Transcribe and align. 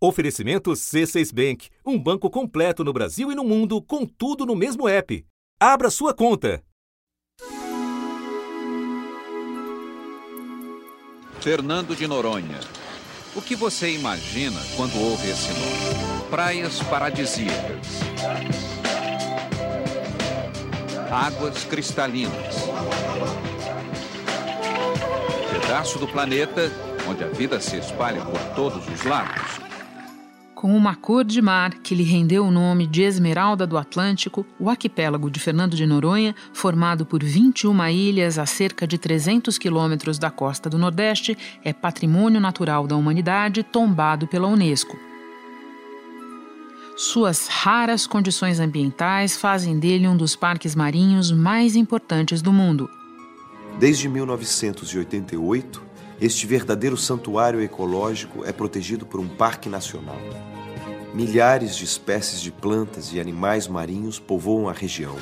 Oferecimento 0.00 0.70
C6 0.70 1.34
Bank, 1.34 1.70
um 1.84 1.98
banco 1.98 2.30
completo 2.30 2.84
no 2.84 2.92
Brasil 2.92 3.32
e 3.32 3.34
no 3.34 3.42
mundo, 3.42 3.82
com 3.82 4.06
tudo 4.06 4.46
no 4.46 4.54
mesmo 4.54 4.88
app. 4.88 5.26
Abra 5.58 5.90
sua 5.90 6.14
conta. 6.14 6.62
Fernando 11.40 11.96
de 11.96 12.06
Noronha. 12.06 12.60
O 13.34 13.42
que 13.42 13.56
você 13.56 13.92
imagina 13.92 14.60
quando 14.76 14.96
ouve 15.00 15.30
esse 15.30 15.48
nome? 15.48 16.28
Praias 16.30 16.80
paradisíacas. 16.84 17.88
Águas 21.10 21.64
cristalinas. 21.64 22.54
Pedaço 25.60 25.98
do 25.98 26.06
planeta 26.06 26.70
onde 27.08 27.24
a 27.24 27.28
vida 27.28 27.58
se 27.58 27.76
espalha 27.78 28.24
por 28.24 28.40
todos 28.54 28.86
os 28.86 29.02
lados 29.02 29.57
com 30.58 30.76
uma 30.76 30.96
cor 30.96 31.22
de 31.22 31.40
mar 31.40 31.72
que 31.84 31.94
lhe 31.94 32.02
rendeu 32.02 32.44
o 32.44 32.50
nome 32.50 32.84
de 32.84 33.02
Esmeralda 33.02 33.64
do 33.64 33.78
Atlântico, 33.78 34.44
o 34.58 34.68
arquipélago 34.68 35.30
de 35.30 35.38
Fernando 35.38 35.76
de 35.76 35.86
Noronha, 35.86 36.34
formado 36.52 37.06
por 37.06 37.22
21 37.22 37.86
ilhas 37.86 38.40
a 38.40 38.44
cerca 38.44 38.84
de 38.84 38.98
300 38.98 39.56
quilômetros 39.56 40.18
da 40.18 40.32
costa 40.32 40.68
do 40.68 40.76
Nordeste, 40.76 41.38
é 41.62 41.72
patrimônio 41.72 42.40
natural 42.40 42.88
da 42.88 42.96
humanidade 42.96 43.62
tombado 43.62 44.26
pela 44.26 44.48
Unesco. 44.48 44.98
Suas 46.96 47.46
raras 47.46 48.04
condições 48.04 48.58
ambientais 48.58 49.36
fazem 49.36 49.78
dele 49.78 50.08
um 50.08 50.16
dos 50.16 50.34
parques 50.34 50.74
marinhos 50.74 51.30
mais 51.30 51.76
importantes 51.76 52.42
do 52.42 52.52
mundo. 52.52 52.90
Desde 53.78 54.08
1988, 54.08 55.87
este 56.20 56.46
verdadeiro 56.46 56.96
santuário 56.96 57.60
ecológico 57.60 58.44
é 58.44 58.52
protegido 58.52 59.06
por 59.06 59.20
um 59.20 59.28
parque 59.28 59.68
nacional. 59.68 60.18
Milhares 61.14 61.76
de 61.76 61.84
espécies 61.84 62.40
de 62.40 62.50
plantas 62.50 63.12
e 63.12 63.20
animais 63.20 63.68
marinhos 63.68 64.18
povoam 64.18 64.68
a 64.68 64.72
região. 64.72 65.14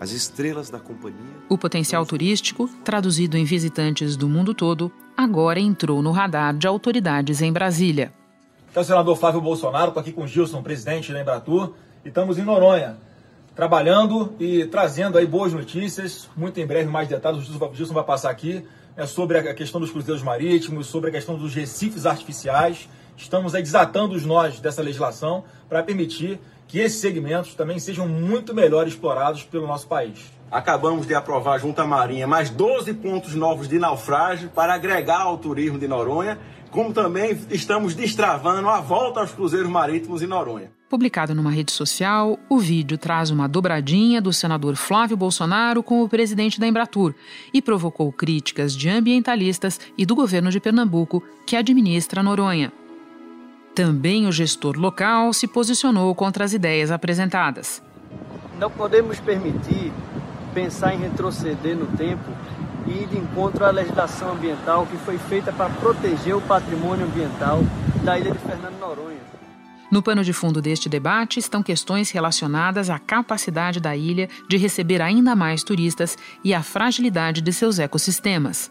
As 0.00 0.12
estrelas 0.12 0.70
da 0.70 0.78
companhia. 0.78 1.18
O 1.48 1.58
potencial 1.58 2.06
turístico, 2.06 2.68
traduzido 2.84 3.36
em 3.36 3.44
visitantes 3.44 4.16
do 4.16 4.28
mundo 4.28 4.54
todo, 4.54 4.90
agora 5.16 5.58
entrou 5.58 6.00
no 6.00 6.12
radar 6.12 6.56
de 6.56 6.66
autoridades 6.66 7.42
em 7.42 7.52
Brasília. 7.52 8.12
É 8.74 8.80
o 8.80 8.84
senador 8.84 9.16
Flávio 9.16 9.40
Bolsonaro, 9.40 9.88
estou 9.88 10.00
aqui 10.00 10.12
com 10.12 10.22
o 10.22 10.26
Gilson, 10.28 10.62
presidente 10.62 11.12
da 11.12 11.20
Embratur, 11.20 11.74
e 12.04 12.08
estamos 12.08 12.38
em 12.38 12.42
Noronha, 12.42 12.96
trabalhando 13.54 14.34
e 14.38 14.64
trazendo 14.66 15.18
aí 15.18 15.26
boas 15.26 15.52
notícias. 15.52 16.28
Muito 16.36 16.58
em 16.60 16.66
breve, 16.66 16.88
mais 16.88 17.08
detalhes, 17.08 17.48
o 17.48 17.74
Gilson 17.74 17.94
vai 17.94 18.04
passar 18.04 18.30
aqui 18.30 18.64
é 18.96 19.06
sobre 19.06 19.38
a 19.38 19.54
questão 19.54 19.80
dos 19.80 19.90
cruzeiros 19.90 20.22
marítimos, 20.22 20.86
sobre 20.86 21.10
a 21.10 21.12
questão 21.12 21.36
dos 21.36 21.54
recifes 21.54 22.06
artificiais. 22.06 22.88
Estamos 23.16 23.54
aí 23.54 23.62
desatando 23.62 24.14
os 24.14 24.24
nós 24.24 24.60
dessa 24.60 24.82
legislação 24.82 25.44
para 25.68 25.82
permitir 25.82 26.40
que 26.68 26.78
esses 26.78 27.00
segmentos 27.00 27.54
também 27.54 27.78
sejam 27.78 28.08
muito 28.08 28.54
melhor 28.54 28.86
explorados 28.86 29.42
pelo 29.42 29.66
nosso 29.66 29.86
país. 29.86 30.32
Acabamos 30.50 31.06
de 31.06 31.14
aprovar 31.14 31.58
junto 31.58 31.80
à 31.80 31.86
Marinha 31.86 32.26
mais 32.26 32.50
12 32.50 32.94
pontos 32.94 33.34
novos 33.34 33.68
de 33.68 33.78
naufrágio 33.78 34.48
para 34.50 34.74
agregar 34.74 35.22
ao 35.22 35.38
turismo 35.38 35.78
de 35.78 35.88
Noronha, 35.88 36.38
como 36.74 36.92
também 36.92 37.38
estamos 37.52 37.94
destravando 37.94 38.68
a 38.68 38.80
volta 38.80 39.20
aos 39.20 39.30
cruzeiros 39.30 39.70
marítimos 39.70 40.22
em 40.22 40.26
Noronha. 40.26 40.72
Publicado 40.90 41.32
numa 41.32 41.52
rede 41.52 41.70
social, 41.70 42.36
o 42.48 42.58
vídeo 42.58 42.98
traz 42.98 43.30
uma 43.30 43.48
dobradinha 43.48 44.20
do 44.20 44.32
senador 44.32 44.74
Flávio 44.74 45.16
Bolsonaro 45.16 45.84
com 45.84 46.02
o 46.02 46.08
presidente 46.08 46.58
da 46.58 46.66
Embratur 46.66 47.14
e 47.52 47.62
provocou 47.62 48.12
críticas 48.12 48.74
de 48.74 48.88
ambientalistas 48.88 49.78
e 49.96 50.04
do 50.04 50.16
governo 50.16 50.50
de 50.50 50.58
Pernambuco, 50.58 51.22
que 51.46 51.54
administra 51.54 52.24
Noronha. 52.24 52.72
Também 53.72 54.26
o 54.26 54.32
gestor 54.32 54.76
local 54.76 55.32
se 55.32 55.46
posicionou 55.46 56.12
contra 56.12 56.44
as 56.44 56.52
ideias 56.52 56.90
apresentadas. 56.90 57.80
Não 58.58 58.68
podemos 58.68 59.20
permitir 59.20 59.92
pensar 60.52 60.92
em 60.92 60.98
retroceder 60.98 61.76
no 61.76 61.86
tempo 61.96 62.32
e 62.86 63.06
de 63.06 63.16
encontro 63.16 63.64
à 63.64 63.70
legislação 63.70 64.32
ambiental 64.32 64.86
que 64.86 64.96
foi 64.98 65.18
feita 65.18 65.52
para 65.52 65.70
proteger 65.70 66.36
o 66.36 66.40
patrimônio 66.40 67.06
ambiental 67.06 67.60
da 68.02 68.18
ilha 68.18 68.30
de 68.30 68.38
Fernando 68.38 68.78
Noronha. 68.78 69.20
No 69.90 70.02
pano 70.02 70.24
de 70.24 70.32
fundo 70.32 70.60
deste 70.60 70.88
debate 70.88 71.38
estão 71.38 71.62
questões 71.62 72.10
relacionadas 72.10 72.90
à 72.90 72.98
capacidade 72.98 73.78
da 73.80 73.96
ilha 73.96 74.28
de 74.48 74.56
receber 74.56 75.00
ainda 75.00 75.36
mais 75.36 75.62
turistas 75.62 76.18
e 76.42 76.52
à 76.52 76.62
fragilidade 76.62 77.40
de 77.40 77.52
seus 77.52 77.78
ecossistemas. 77.78 78.70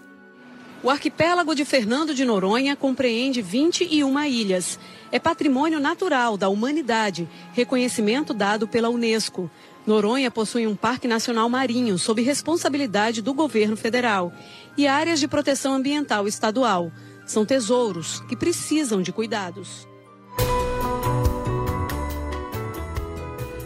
O 0.84 0.90
arquipélago 0.90 1.56
de 1.56 1.64
Fernando 1.64 2.14
de 2.14 2.26
Noronha 2.26 2.76
compreende 2.76 3.42
21 3.42 4.22
ilhas. 4.26 4.78
É 5.14 5.18
patrimônio 5.18 5.80
natural 5.80 6.36
da 6.36 6.50
humanidade, 6.50 7.26
reconhecimento 7.54 8.34
dado 8.34 8.68
pela 8.68 8.90
Unesco. 8.90 9.50
Noronha 9.86 10.32
possui 10.32 10.66
um 10.66 10.76
parque 10.76 11.08
nacional 11.08 11.50
marinho 11.50 11.98
sob 11.98 12.22
responsabilidade 12.22 13.22
do 13.22 13.34
governo 13.34 13.76
federal 13.76 14.32
e 14.78 14.88
áreas 14.88 15.20
de 15.20 15.28
proteção 15.28 15.74
ambiental 15.74 16.28
estadual. 16.28 16.92
São 17.26 17.46
tesouros 17.46 18.22
que 18.28 18.36
precisam 18.36 19.02
de 19.02 19.12
cuidados. 19.12 19.88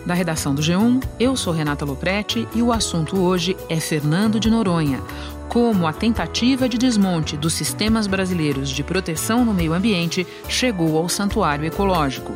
Da 0.06 0.14
redação 0.14 0.56
do 0.56 0.62
G1, 0.62 1.04
eu 1.20 1.36
sou 1.36 1.52
Renata 1.52 1.84
Loprete 1.84 2.48
e 2.56 2.62
o 2.62 2.72
assunto 2.72 3.20
hoje 3.20 3.58
é 3.68 3.78
Fernando 3.78 4.40
de 4.40 4.50
Noronha. 4.50 5.02
Como 5.50 5.86
a 5.86 5.92
tentativa 5.92 6.70
de 6.70 6.78
desmonte 6.78 7.36
dos 7.36 7.54
sistemas 7.54 8.08
brasileiros 8.08 8.70
de 8.70 8.84
proteção 8.84 9.44
no 9.44 9.54
meio 9.54 9.74
ambiente 9.74 10.26
chegou 10.48 10.98
ao 10.98 11.10
santuário 11.10 11.66
ecológico. 11.66 12.34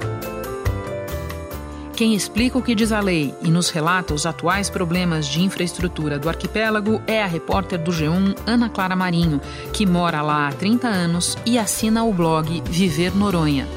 Quem 2.02 2.16
explica 2.16 2.58
o 2.58 2.64
que 2.64 2.74
diz 2.74 2.92
a 2.92 3.00
lei 3.00 3.32
e 3.44 3.52
nos 3.52 3.70
relata 3.70 4.12
os 4.12 4.26
atuais 4.26 4.72
problemas 4.72 5.28
de 5.28 5.44
infraestrutura 5.44 6.18
do 6.18 6.30
arquipélago 6.30 7.00
é 7.06 7.22
a 7.22 7.28
repórter 7.28 7.78
do 7.78 7.92
G1, 7.92 8.36
Ana 8.44 8.70
Clara 8.70 8.96
Marinho, 8.96 9.40
que 9.72 9.86
mora 9.86 10.24
lá 10.24 10.48
há 10.48 10.52
30 10.52 10.88
anos 10.88 11.38
e 11.46 11.60
assina 11.60 12.04
o 12.04 12.12
blog 12.12 12.64
Viver 12.66 13.16
Noronha. 13.16 13.68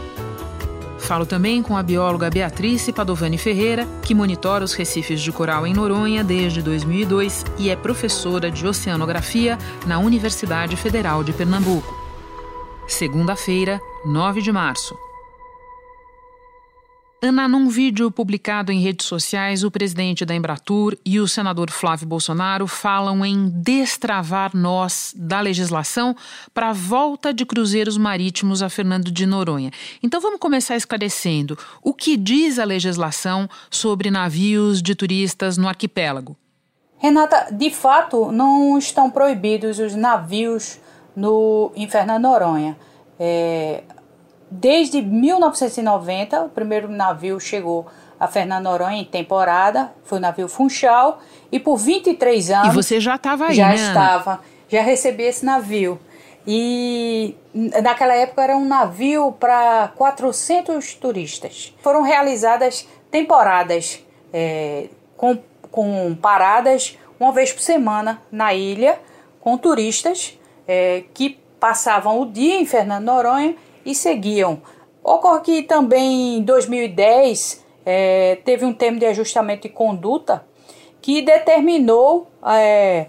Falo 0.99 1.27
também 1.27 1.63
com 1.63 1.77
a 1.77 1.83
bióloga 1.83 2.31
Beatriz 2.31 2.91
Padovani 2.93 3.37
Ferreira, 3.37 3.87
que 4.03 4.15
monitora 4.15 4.65
os 4.65 4.73
recifes 4.73 5.21
de 5.21 5.31
coral 5.31 5.67
em 5.67 5.75
Noronha 5.75 6.25
desde 6.25 6.63
2002 6.63 7.45
e 7.59 7.69
é 7.69 7.77
professora 7.77 8.51
de 8.51 8.67
oceanografia 8.67 9.59
na 9.87 9.99
Universidade 9.99 10.77
Federal 10.77 11.23
de 11.23 11.35
Pernambuco. 11.35 11.95
Segunda-feira, 12.89 13.83
9 14.03 14.41
de 14.41 14.51
março. 14.51 14.97
Ana, 17.25 17.49
num 17.49 17.71
vídeo 17.71 18.11
publicado 18.11 18.71
em 18.71 18.81
redes 18.81 19.07
sociais, 19.07 19.65
o 19.65 19.71
presidente 19.71 20.27
da 20.27 20.35
Embratur 20.35 20.95
e 21.07 21.19
o 21.19 21.27
senador 21.27 21.71
Flávio 21.71 22.07
Bolsonaro 22.07 22.67
falam 22.67 23.25
em 23.25 23.49
destravar 23.49 24.55
nós 24.55 25.15
da 25.17 25.41
legislação 25.41 26.15
para 26.53 26.69
a 26.69 26.73
volta 26.75 27.33
de 27.33 27.47
cruzeiros 27.47 27.97
marítimos 27.97 28.63
a 28.63 28.69
Fernando 28.69 29.11
de 29.11 29.25
Noronha. 29.25 29.71
Então 30.03 30.21
vamos 30.21 30.39
começar 30.39 30.77
esclarecendo 30.77 31.57
o 31.83 31.95
que 31.95 32.15
diz 32.19 32.59
a 32.59 32.65
legislação 32.65 33.49
sobre 33.71 34.11
navios 34.11 34.83
de 34.83 34.95
turistas 34.95 35.57
no 35.57 35.67
arquipélago. 35.67 36.37
Renata, 36.99 37.49
de 37.51 37.71
fato, 37.71 38.31
não 38.31 38.77
estão 38.77 39.11
proibidos 39.11 39.79
os 39.79 39.95
navios 39.95 40.79
no, 41.17 41.73
em 41.75 41.89
Fernando 41.89 42.25
Noronha. 42.25 42.77
É, 43.19 43.83
Desde 44.57 45.03
1990, 45.03 46.43
o 46.45 46.49
primeiro 46.49 46.89
navio 46.89 47.41
chegou 47.41 47.89
a 48.21 48.29
Fernando 48.29 48.63
Noronha 48.63 49.01
em 49.01 49.05
temporada, 49.05 49.93
foi 50.05 50.19
o 50.19 50.21
navio 50.21 50.47
Funchal, 50.47 51.21
e 51.51 51.59
por 51.59 51.77
23 51.77 52.51
anos. 52.53 52.69
E 52.69 52.71
você 52.71 53.01
já 53.01 53.17
estava 53.17 53.47
aí, 53.47 53.55
já 53.55 53.71
né? 53.71 53.75
Estava, 53.75 54.41
já 54.69 54.81
recebi 54.81 55.25
esse 55.25 55.45
navio. 55.45 55.99
E 56.47 57.35
naquela 57.83 58.15
época 58.15 58.45
era 58.45 58.57
um 58.57 58.65
navio 58.65 59.33
para 59.33 59.89
400 59.97 60.95
turistas. 60.95 61.75
Foram 61.83 62.03
realizadas 62.03 62.87
temporadas 63.11 64.05
é, 64.33 64.87
com, 65.17 65.37
com 65.69 66.15
paradas 66.15 66.97
uma 67.19 67.33
vez 67.33 67.53
por 67.53 67.61
semana 67.61 68.23
na 68.31 68.55
ilha, 68.55 69.01
com 69.41 69.59
turistas 69.59 70.39
é, 70.69 71.03
que 71.13 71.41
passavam 71.59 72.21
o 72.21 72.27
dia 72.27 72.55
em 72.55 72.65
Fernando 72.65 73.07
Noronha 73.07 73.57
e 73.85 73.95
seguiam. 73.95 74.63
Ocorre 75.03 75.41
que 75.41 75.63
também 75.63 76.39
em 76.39 76.43
2010 76.43 77.65
é, 77.85 78.39
teve 78.45 78.65
um 78.65 78.73
termo 78.73 78.99
de 78.99 79.07
ajustamento 79.07 79.69
de 79.69 79.75
conduta 79.75 80.45
que 81.03 81.21
determinou 81.21 82.31
é, 82.47 83.07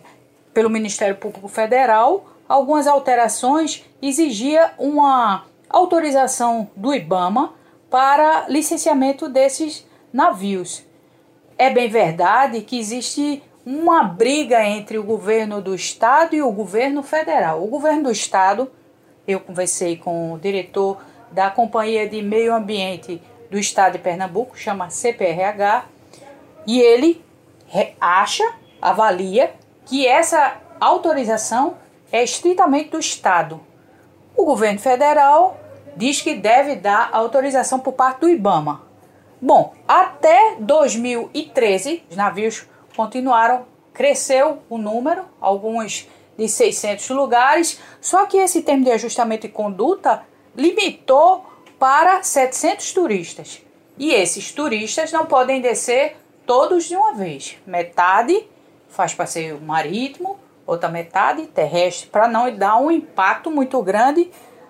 pelo 0.53 0.69
Ministério 0.69 1.15
Público 1.15 1.47
Federal 1.47 2.25
algumas 2.47 2.87
alterações, 2.87 3.83
exigia 4.01 4.73
uma 4.77 5.45
autorização 5.69 6.69
do 6.75 6.93
IBAMA 6.93 7.53
para 7.89 8.45
licenciamento 8.49 9.27
desses 9.29 9.85
navios. 10.11 10.83
É 11.57 11.69
bem 11.69 11.89
verdade 11.89 12.61
que 12.61 12.77
existe 12.77 13.41
uma 13.65 14.03
briga 14.03 14.63
entre 14.63 14.97
o 14.97 15.03
governo 15.03 15.61
do 15.61 15.73
estado 15.73 16.35
e 16.35 16.41
o 16.41 16.51
governo 16.51 17.01
federal. 17.01 17.63
O 17.63 17.67
governo 17.67 18.03
do 18.03 18.11
estado 18.11 18.69
eu 19.27 19.39
conversei 19.39 19.97
com 19.97 20.33
o 20.33 20.39
diretor 20.39 20.97
da 21.31 21.49
Companhia 21.49 22.07
de 22.07 22.21
Meio 22.21 22.53
Ambiente 22.53 23.21
do 23.49 23.57
Estado 23.57 23.93
de 23.93 23.99
Pernambuco, 23.99 24.57
chama 24.57 24.89
CPRH, 24.89 25.85
e 26.65 26.79
ele 26.79 27.23
acha, 27.99 28.43
avalia 28.81 29.53
que 29.85 30.07
essa 30.07 30.57
autorização 30.79 31.77
é 32.11 32.23
estritamente 32.23 32.89
do 32.89 32.99
Estado. 32.99 33.59
O 34.35 34.45
governo 34.45 34.79
federal 34.79 35.59
diz 35.95 36.21
que 36.21 36.35
deve 36.35 36.75
dar 36.75 37.09
autorização 37.11 37.79
por 37.79 37.93
parte 37.93 38.21
do 38.21 38.29
IBAMA. 38.29 38.81
Bom, 39.41 39.73
até 39.87 40.55
2013, 40.59 42.03
os 42.09 42.15
navios 42.15 42.65
continuaram, 42.95 43.65
cresceu 43.93 44.59
o 44.69 44.77
número, 44.77 45.25
alguns 45.39 46.07
de 46.37 46.47
600 46.47 47.09
lugares, 47.09 47.79
só 48.01 48.25
que 48.25 48.37
esse 48.37 48.61
termo 48.61 48.83
de 48.83 48.91
ajustamento 48.91 49.45
e 49.45 49.49
conduta 49.49 50.23
limitou 50.55 51.45
para 51.79 52.23
700 52.23 52.93
turistas. 52.93 53.61
E 53.97 54.13
esses 54.13 54.51
turistas 54.51 55.11
não 55.11 55.25
podem 55.25 55.61
descer 55.61 56.17
todos 56.45 56.85
de 56.85 56.95
uma 56.95 57.13
vez. 57.13 57.57
Metade 57.65 58.47
faz 58.89 59.13
passeio 59.13 59.59
marítimo, 59.61 60.39
outra 60.65 60.89
metade 60.89 61.47
terrestre, 61.47 62.09
para 62.09 62.27
não 62.27 62.53
dar 62.55 62.77
um 62.77 62.89
impacto 62.89 63.51
muito 63.51 63.81
grande 63.81 64.29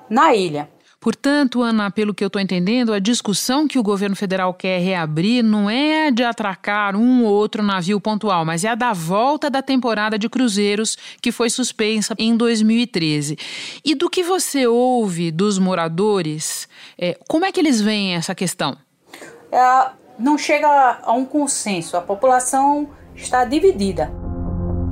na 0.10 0.34
ilha. 0.34 0.70
Portanto, 1.06 1.62
Ana, 1.62 1.92
pelo 1.92 2.16
que 2.16 2.24
eu 2.24 2.28
estou 2.30 2.42
entendendo, 2.42 2.92
a 2.92 2.98
discussão 2.98 3.68
que 3.68 3.78
o 3.78 3.84
governo 3.84 4.16
federal 4.16 4.52
quer 4.56 4.80
reabrir 4.80 5.44
não 5.44 5.70
é 5.70 6.10
de 6.10 6.24
atracar 6.24 6.96
um 6.96 7.24
ou 7.24 7.32
outro 7.32 7.62
navio 7.62 8.02
pontual, 8.02 8.44
mas 8.44 8.64
é 8.64 8.70
a 8.70 8.74
da 8.74 8.92
volta 8.92 9.48
da 9.48 9.62
temporada 9.62 10.18
de 10.18 10.28
cruzeiros 10.28 10.98
que 11.22 11.32
foi 11.32 11.52
suspensa 11.52 12.16
em 12.18 12.36
2013. 12.36 13.38
E 13.86 13.94
do 13.94 14.10
que 14.10 14.24
você 14.24 14.66
ouve 14.66 15.30
dos 15.30 15.60
moradores, 15.60 16.68
é, 16.98 17.16
como 17.28 17.46
é 17.46 17.52
que 17.52 17.60
eles 17.60 17.80
veem 17.80 18.16
essa 18.16 18.34
questão? 18.34 18.76
É, 19.52 19.90
não 20.18 20.40
chega 20.40 21.02
a 21.04 21.14
um 21.14 21.24
consenso. 21.24 21.96
A 21.96 22.02
população 22.02 22.90
está 23.16 23.46
dividida. 23.46 24.12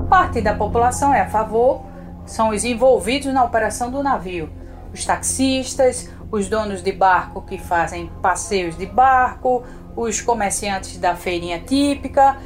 Parte 0.07 0.41
da 0.41 0.53
população 0.53 1.11
é 1.11 1.21
a 1.21 1.29
favor, 1.31 1.83
são 2.23 2.49
os 2.49 2.63
envolvidos 2.63 3.33
na 3.33 3.43
operação 3.43 3.89
do 3.89 4.03
navio 4.03 4.61
os 4.93 5.05
taxistas, 5.05 6.09
os 6.31 6.47
donos 6.47 6.81
de 6.81 6.91
barco 6.91 7.41
que 7.41 7.57
fazem 7.57 8.09
passeios 8.21 8.77
de 8.77 8.85
barco, 8.85 9.63
os 9.95 10.21
comerciantes 10.21 10.97
da 10.97 11.15
feirinha 11.15 11.59
típica, 11.59 12.37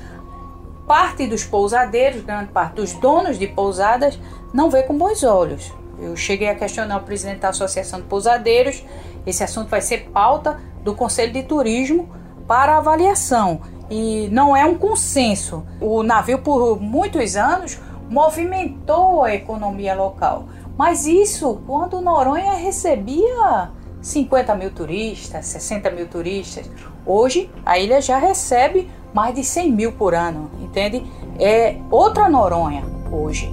parte 0.88 1.28
dos 1.28 1.44
pousadeiros, 1.44 2.24
grande 2.24 2.52
parte 2.52 2.76
dos 2.76 2.94
donos 2.94 3.38
de 3.38 3.48
pousadas 3.48 4.20
não 4.54 4.70
vê 4.70 4.84
com 4.84 4.98
bons 4.98 5.24
olhos. 5.24 5.72
Eu 6.00 6.16
cheguei 6.16 6.48
a 6.48 6.56
questionar 6.56 6.98
o 6.98 7.04
presidente 7.04 7.40
da 7.40 7.50
Associação 7.50 8.00
de 8.00 8.06
Pousadeiros. 8.06 8.84
Esse 9.26 9.44
assunto 9.44 9.68
vai 9.68 9.82
ser 9.82 10.10
pauta 10.14 10.60
do 10.84 10.94
Conselho 10.94 11.34
de 11.34 11.44
Turismo 11.44 12.10
para 12.48 12.78
avaliação 12.78 13.62
e 13.90 14.30
não 14.32 14.56
é 14.56 14.64
um 14.64 14.76
consenso. 14.76 15.66
O 15.82 16.04
navio, 16.04 16.40
por 16.40 16.80
muitos 16.80 17.36
anos, 17.36 17.80
movimentou 18.10 19.24
a 19.24 19.34
economia 19.34 19.96
local. 19.96 20.48
Mas 20.77 21.07
isso 21.07 21.59
quando 21.65 22.00
Noronha 22.00 22.53
recebia 22.53 23.71
50 24.01 24.56
mil 24.56 24.71
turistas, 24.71 25.45
60 25.47 25.89
mil 25.91 26.07
turistas. 26.07 26.69
Hoje 27.06 27.50
a 27.65 27.79
ilha 27.79 28.00
já 28.00 28.18
recebe 28.19 28.89
mais 29.13 29.33
de 29.33 29.44
100 29.44 29.71
mil 29.71 29.91
por 29.94 30.13
ano, 30.13 30.51
entende? 30.62 31.03
É 31.39 31.77
outra 31.89 32.29
Noronha 32.29 32.83
hoje. 33.12 33.50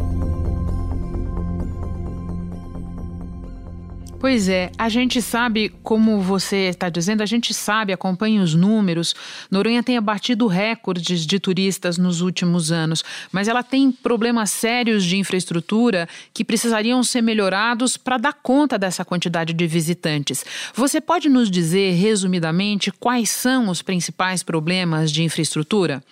Pois 4.25 4.49
é, 4.49 4.73
a 4.79 4.89
gente 4.89 5.21
sabe, 5.21 5.69
como 5.83 6.19
você 6.19 6.71
está 6.71 6.89
dizendo, 6.89 7.23
a 7.23 7.27
gente 7.27 7.53
sabe, 7.53 7.93
acompanha 7.93 8.41
os 8.41 8.55
números. 8.55 9.15
Noronha 9.51 9.83
tem 9.83 9.99
abatido 9.99 10.47
recordes 10.47 11.27
de 11.27 11.39
turistas 11.39 11.99
nos 11.99 12.23
últimos 12.23 12.73
anos, 12.73 13.05
mas 13.31 13.49
ela 13.49 13.63
tem 13.63 13.93
problemas 13.93 14.51
sérios 14.51 15.05
de 15.05 15.19
infraestrutura 15.19 16.09
que 16.33 16.43
precisariam 16.43 17.05
ser 17.05 17.21
melhorados 17.21 17.99
para 17.99 18.17
dar 18.17 18.33
conta 18.33 18.79
dessa 18.79 19.05
quantidade 19.05 19.53
de 19.53 19.67
visitantes. 19.67 20.43
Você 20.73 21.03
pode 21.03 21.29
nos 21.29 21.51
dizer, 21.51 21.93
resumidamente, 21.93 22.91
quais 22.91 23.29
são 23.29 23.69
os 23.69 23.83
principais 23.83 24.43
problemas 24.43 25.13
de 25.13 25.23
infraestrutura? 25.23 26.03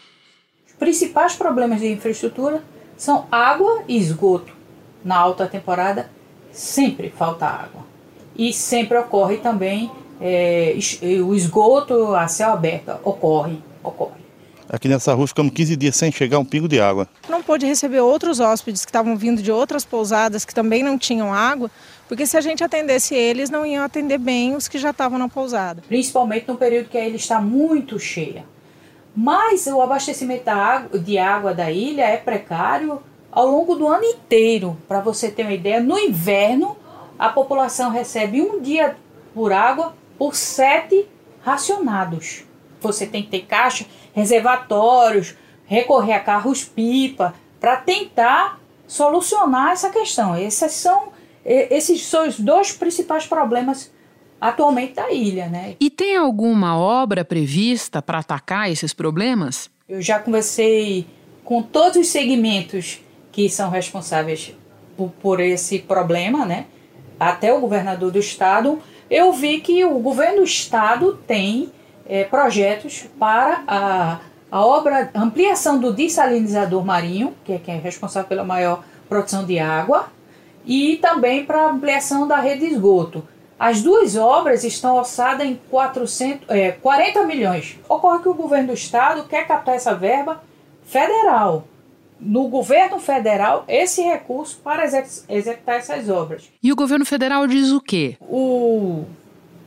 Os 0.67 0.75
principais 0.75 1.35
problemas 1.35 1.81
de 1.81 1.91
infraestrutura 1.91 2.63
são 2.95 3.27
água 3.33 3.85
e 3.89 3.97
esgoto. 3.97 4.53
Na 5.03 5.17
alta 5.17 5.47
temporada, 5.47 6.11
sempre 6.53 7.09
falta 7.09 7.47
água 7.47 7.91
e 8.37 8.53
sempre 8.53 8.97
ocorre 8.99 9.39
também 9.39 9.91
é, 10.21 10.77
o 11.25 11.35
esgoto 11.35 12.15
a 12.15 12.29
céu 12.29 12.53
aberto, 12.53 12.93
ocorre, 13.03 13.59
ocorre. 13.83 14.23
Aqui 14.69 14.89
nessa 14.89 15.13
rua 15.13 15.27
ficamos 15.27 15.53
15 15.53 15.77
dias 15.77 15.97
sem 15.97 16.11
chegar 16.11 16.39
um 16.39 16.45
pingo 16.45 16.67
de 16.67 16.81
água. 16.81 17.07
Não 17.29 17.43
pôde 17.43 17.67
receber 17.67 18.01
outros 18.01 18.41
hóspedes 18.41 18.85
que 18.85 18.91
estavam 18.91 19.17
vindo 19.17 19.43
de 19.43 19.53
outras 19.53 19.85
pousadas 19.85 20.47
que 20.47 20.55
também 20.55 20.83
não 20.83 20.97
tinham 20.97 21.35
água, 21.35 21.71
porque 22.09 22.25
se 22.25 22.39
a 22.39 22.41
gente 22.41 22.65
atendesse 22.65 23.15
eles, 23.15 23.51
não 23.51 23.67
iam 23.67 23.85
atender 23.85 24.17
bem 24.17 24.57
os 24.57 24.69
que 24.69 24.79
já 24.79 24.91
estavam 24.91 25.19
na 25.19 25.29
pousada. 25.29 25.83
Principalmente 25.87 26.49
no 26.49 26.57
período 26.57 26.89
que 26.89 26.97
a 26.97 27.07
ilha 27.07 27.17
está 27.17 27.39
muito 27.39 27.99
cheia. 27.99 28.45
Mas 29.15 29.67
o 29.67 29.83
abastecimento 29.83 30.49
de 30.99 31.19
água 31.19 31.53
da 31.53 31.71
ilha 31.71 32.05
é 32.05 32.17
precário 32.17 33.03
ao 33.31 33.47
longo 33.47 33.75
do 33.75 33.87
ano 33.87 34.05
inteiro. 34.05 34.77
Para 34.89 35.01
você 35.01 35.31
ter 35.31 35.43
uma 35.43 35.53
ideia, 35.53 35.81
no 35.81 35.99
inverno 35.99 36.79
a 37.19 37.29
população 37.29 37.91
recebe 37.91 38.41
um 38.41 38.61
dia 38.61 38.97
por 39.35 39.53
água 39.53 39.95
por 40.19 40.35
sete 40.35 41.07
racionados. 41.43 42.45
Você 42.81 43.07
tem 43.07 43.23
que 43.23 43.29
ter 43.29 43.43
caixa, 43.47 43.87
reservatórios, 44.15 45.35
recorrer 45.67 46.15
a 46.15 46.21
carros-pipa 46.21 47.35
para 47.61 47.77
tentar 47.77 48.61
solucionar 48.87 49.73
essa 49.73 49.91
questão. 49.91 50.37
Esses 50.37 50.73
são, 50.73 51.09
esses 51.45 52.05
são 52.05 52.27
os 52.27 52.39
dois 52.39 52.73
principais 52.73 53.27
problemas 53.27 53.91
atualmente 54.41 54.95
da 54.95 55.11
ilha. 55.11 55.47
Né? 55.47 55.77
E 55.81 55.89
tem 55.89 56.17
alguma 56.17 56.77
obra 56.77 57.25
prevista 57.25 58.03
para 58.03 58.19
atacar 58.19 58.71
esses 58.71 58.93
problemas? 58.93 59.71
Eu 59.89 60.03
já 60.03 60.19
conversei 60.19 61.07
com 61.45 61.63
todos 61.63 61.97
os 61.97 62.09
segmentos 62.09 63.01
que 63.31 63.49
são 63.49 63.71
responsáveis 63.71 64.55
por, 64.97 65.11
por 65.11 65.41
esse 65.41 65.79
problema, 65.79 66.45
né? 66.45 66.67
Até 67.31 67.53
o 67.53 67.61
governador 67.61 68.11
do 68.11 68.19
estado, 68.19 68.81
eu 69.11 69.33
vi 69.33 69.61
que 69.61 69.85
o 69.85 69.99
governo 69.99 70.39
do 70.39 70.45
estado 70.45 71.19
tem 71.27 71.71
é, 72.07 72.25
projetos 72.25 73.05
para 73.19 73.63
a, 73.67 74.21
a 74.51 74.67
obra, 74.67 75.11
ampliação 75.15 75.79
do 75.79 75.93
desalinizador 75.93 76.85
marinho, 76.85 77.35
que 77.45 77.53
é 77.53 77.59
quem 77.59 77.77
é 77.77 77.79
responsável 77.79 78.29
pela 78.29 78.45
maior 78.45 78.83
produção 79.09 79.45
de 79.45 79.59
água, 79.59 80.07
e 80.65 80.97
também 80.97 81.45
para 81.45 81.71
ampliação 81.71 82.27
da 82.27 82.39
rede 82.39 82.67
de 82.67 82.75
esgoto. 82.75 83.27
As 83.59 83.83
duas 83.83 84.17
obras 84.17 84.65
estão 84.65 84.97
orçadas 84.97 85.47
em 85.47 85.61
400, 85.71 86.49
é, 86.49 86.73
40 86.73 87.25
milhões. 87.25 87.79
Ocorre 87.89 88.23
que 88.23 88.29
o 88.29 88.35
governo 88.35 88.69
do 88.69 88.75
estado 88.75 89.29
quer 89.29 89.47
captar 89.47 89.77
essa 89.77 89.95
verba 89.95 90.43
federal 90.85 91.65
no 92.25 92.47
governo 92.49 93.01
federal 93.01 93.65
esse 93.67 94.01
recurso 94.01 94.61
para 94.63 94.85
executar 95.29 95.77
essas 95.77 96.09
obras. 96.09 96.45
E 96.63 96.73
o 96.73 96.77
governo 96.77 97.05
federal 97.05 97.47
diz 97.47 97.71
o 97.71 97.81
quê? 97.81 98.17
O 98.21 99.05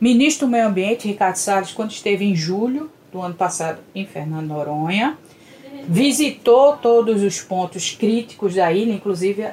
ministro 0.00 0.46
do 0.46 0.50
Meio 0.50 0.66
Ambiente, 0.66 1.06
Ricardo 1.06 1.36
Salles, 1.36 1.72
quando 1.72 1.90
esteve 1.90 2.24
em 2.24 2.34
julho 2.34 2.90
do 3.12 3.20
ano 3.20 3.34
passado 3.34 3.78
em 3.94 4.06
Fernando 4.06 4.46
Noronha, 4.46 5.18
visitou 5.88 6.76
todos 6.78 7.22
os 7.22 7.40
pontos 7.40 7.92
críticos 7.92 8.54
da 8.54 8.72
ilha, 8.72 8.92
inclusive 8.92 9.44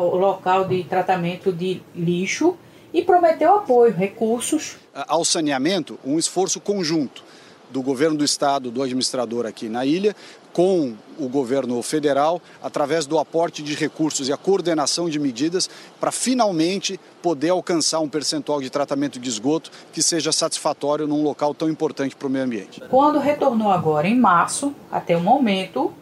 o 0.00 0.16
local 0.16 0.66
de 0.66 0.82
tratamento 0.84 1.52
de 1.52 1.80
lixo, 1.94 2.56
e 2.92 3.02
prometeu 3.02 3.54
apoio, 3.54 3.92
recursos. 3.92 4.76
Ao 4.92 5.24
saneamento, 5.24 5.98
um 6.04 6.18
esforço 6.18 6.58
conjunto 6.58 7.22
do 7.70 7.82
governo 7.82 8.16
do 8.16 8.24
estado, 8.24 8.68
do 8.68 8.82
administrador 8.82 9.46
aqui 9.46 9.68
na 9.68 9.86
ilha, 9.86 10.16
com 10.52 10.94
o 11.18 11.28
governo 11.28 11.80
federal 11.82 12.40
através 12.62 13.06
do 13.06 13.18
aporte 13.18 13.62
de 13.62 13.74
recursos 13.74 14.28
e 14.28 14.32
a 14.32 14.36
coordenação 14.36 15.08
de 15.08 15.18
medidas 15.18 15.68
para 16.00 16.10
finalmente 16.10 16.98
poder 17.22 17.50
alcançar 17.50 18.00
um 18.00 18.08
percentual 18.08 18.60
de 18.60 18.70
tratamento 18.70 19.18
de 19.18 19.28
esgoto 19.28 19.70
que 19.92 20.02
seja 20.02 20.32
satisfatório 20.32 21.06
num 21.06 21.22
local 21.22 21.54
tão 21.54 21.68
importante 21.68 22.16
para 22.16 22.26
o 22.26 22.30
meio 22.30 22.44
ambiente. 22.44 22.82
Quando 22.88 23.18
retornou 23.18 23.70
agora 23.70 24.08
em 24.08 24.18
março, 24.18 24.74
até 24.90 25.16
o 25.16 25.20
momento, 25.20 25.92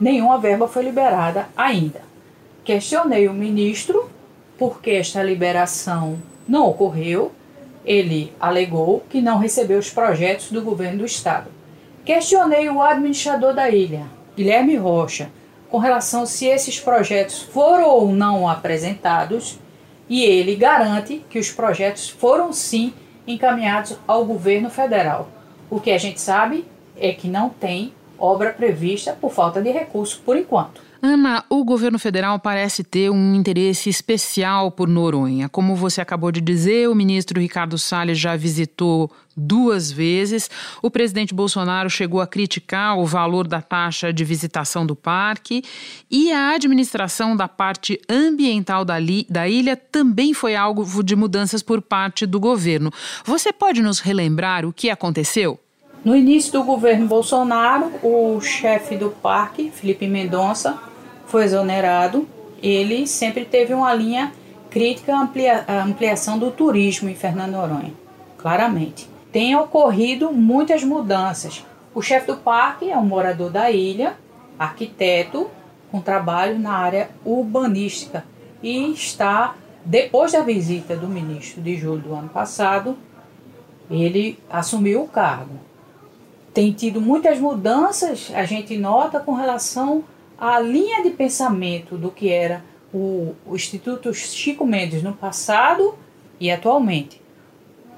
nenhuma 0.00 0.38
verba 0.38 0.66
foi 0.66 0.82
liberada 0.82 1.48
ainda. 1.56 2.02
Questionei 2.64 3.28
o 3.28 3.32
ministro 3.32 4.10
por 4.58 4.80
que 4.80 4.90
esta 4.90 5.22
liberação 5.22 6.18
não 6.48 6.68
ocorreu. 6.68 7.32
Ele 7.84 8.32
alegou 8.40 9.04
que 9.10 9.20
não 9.20 9.38
recebeu 9.38 9.78
os 9.78 9.90
projetos 9.90 10.50
do 10.50 10.62
governo 10.62 10.98
do 10.98 11.04
estado. 11.04 11.50
Questionei 12.04 12.68
o 12.68 12.82
administrador 12.82 13.54
da 13.54 13.70
ilha, 13.70 14.04
Guilherme 14.36 14.76
Rocha, 14.76 15.30
com 15.70 15.78
relação 15.78 16.26
se 16.26 16.44
esses 16.44 16.78
projetos 16.78 17.40
foram 17.40 17.88
ou 17.88 18.12
não 18.12 18.46
apresentados 18.46 19.58
e 20.06 20.22
ele 20.22 20.54
garante 20.54 21.24
que 21.30 21.38
os 21.38 21.50
projetos 21.50 22.10
foram 22.10 22.52
sim 22.52 22.92
encaminhados 23.26 23.96
ao 24.06 24.22
governo 24.22 24.68
federal. 24.68 25.30
O 25.70 25.80
que 25.80 25.90
a 25.90 25.96
gente 25.96 26.20
sabe 26.20 26.66
é 26.94 27.10
que 27.14 27.26
não 27.26 27.48
tem 27.48 27.94
obra 28.18 28.50
prevista 28.50 29.16
por 29.18 29.32
falta 29.32 29.62
de 29.62 29.70
recurso 29.70 30.20
por 30.26 30.36
enquanto. 30.36 30.82
Ana, 31.06 31.44
o 31.50 31.62
governo 31.62 31.98
federal 31.98 32.38
parece 32.38 32.82
ter 32.82 33.10
um 33.10 33.34
interesse 33.34 33.90
especial 33.90 34.70
por 34.70 34.88
Noronha. 34.88 35.50
Como 35.50 35.76
você 35.76 36.00
acabou 36.00 36.32
de 36.32 36.40
dizer, 36.40 36.88
o 36.88 36.94
ministro 36.94 37.38
Ricardo 37.38 37.76
Salles 37.76 38.18
já 38.18 38.34
visitou 38.36 39.12
duas 39.36 39.92
vezes. 39.92 40.48
O 40.80 40.90
presidente 40.90 41.34
Bolsonaro 41.34 41.90
chegou 41.90 42.22
a 42.22 42.26
criticar 42.26 42.98
o 42.98 43.04
valor 43.04 43.46
da 43.46 43.60
taxa 43.60 44.14
de 44.14 44.24
visitação 44.24 44.86
do 44.86 44.96
parque. 44.96 45.62
E 46.10 46.32
a 46.32 46.54
administração 46.54 47.36
da 47.36 47.48
parte 47.48 48.00
ambiental 48.08 48.82
da, 48.82 48.94
da 49.28 49.46
ilha 49.46 49.76
também 49.76 50.32
foi 50.32 50.56
alvo 50.56 51.04
de 51.04 51.14
mudanças 51.14 51.62
por 51.62 51.82
parte 51.82 52.24
do 52.24 52.40
governo. 52.40 52.90
Você 53.26 53.52
pode 53.52 53.82
nos 53.82 54.00
relembrar 54.00 54.64
o 54.64 54.72
que 54.72 54.88
aconteceu? 54.88 55.60
No 56.02 56.16
início 56.16 56.50
do 56.50 56.64
governo 56.64 57.06
Bolsonaro, 57.06 57.92
o 58.02 58.40
chefe 58.40 58.96
do 58.96 59.10
parque, 59.10 59.70
Felipe 59.70 60.06
Mendonça, 60.06 60.78
foi 61.26 61.44
exonerado. 61.44 62.26
Ele 62.62 63.06
sempre 63.06 63.44
teve 63.44 63.74
uma 63.74 63.92
linha 63.92 64.32
crítica 64.70 65.14
à 65.14 65.82
ampliação 65.82 66.38
do 66.38 66.50
turismo 66.50 67.08
em 67.08 67.14
Fernando 67.14 67.52
Noronha, 67.52 67.92
claramente. 68.38 69.08
Tem 69.30 69.54
ocorrido 69.56 70.32
muitas 70.32 70.82
mudanças. 70.82 71.64
O 71.94 72.02
chefe 72.02 72.26
do 72.26 72.36
parque 72.36 72.90
é 72.90 72.96
um 72.96 73.04
morador 73.04 73.50
da 73.50 73.70
ilha, 73.70 74.16
arquiteto, 74.58 75.50
com 75.90 76.00
trabalho 76.00 76.58
na 76.58 76.72
área 76.72 77.10
urbanística 77.24 78.24
e 78.62 78.92
está, 78.92 79.54
depois 79.84 80.32
da 80.32 80.40
visita 80.40 80.96
do 80.96 81.06
ministro 81.06 81.62
de 81.62 81.76
julho 81.76 82.00
do 82.00 82.14
ano 82.14 82.28
passado, 82.28 82.96
ele 83.90 84.38
assumiu 84.50 85.02
o 85.02 85.08
cargo 85.08 85.58
tem 86.54 86.70
tido 86.72 87.00
muitas 87.00 87.40
mudanças, 87.40 88.30
a 88.32 88.44
gente 88.44 88.76
nota 88.78 89.18
com 89.18 89.32
relação 89.32 90.04
à 90.38 90.60
linha 90.60 91.02
de 91.02 91.10
pensamento 91.10 91.96
do 91.96 92.10
que 92.10 92.30
era 92.30 92.64
o, 92.92 93.34
o 93.46 93.54
Instituto 93.54 94.12
Chico 94.12 94.66
Mendes 94.66 95.02
no 95.02 95.12
passado 95.12 95.94
e 96.38 96.50
atualmente. 96.50 97.20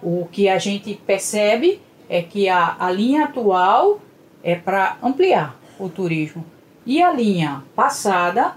O 0.02 0.26
que 0.30 0.48
a 0.48 0.58
gente 0.58 0.94
percebe 1.06 1.80
é 2.08 2.22
que 2.22 2.48
a, 2.48 2.76
a 2.78 2.90
linha 2.90 3.24
atual 3.24 4.00
é 4.42 4.54
para 4.54 4.96
ampliar 5.02 5.58
o 5.78 5.88
turismo 5.88 6.44
e 6.84 7.02
a 7.02 7.12
linha 7.12 7.64
passada 7.74 8.54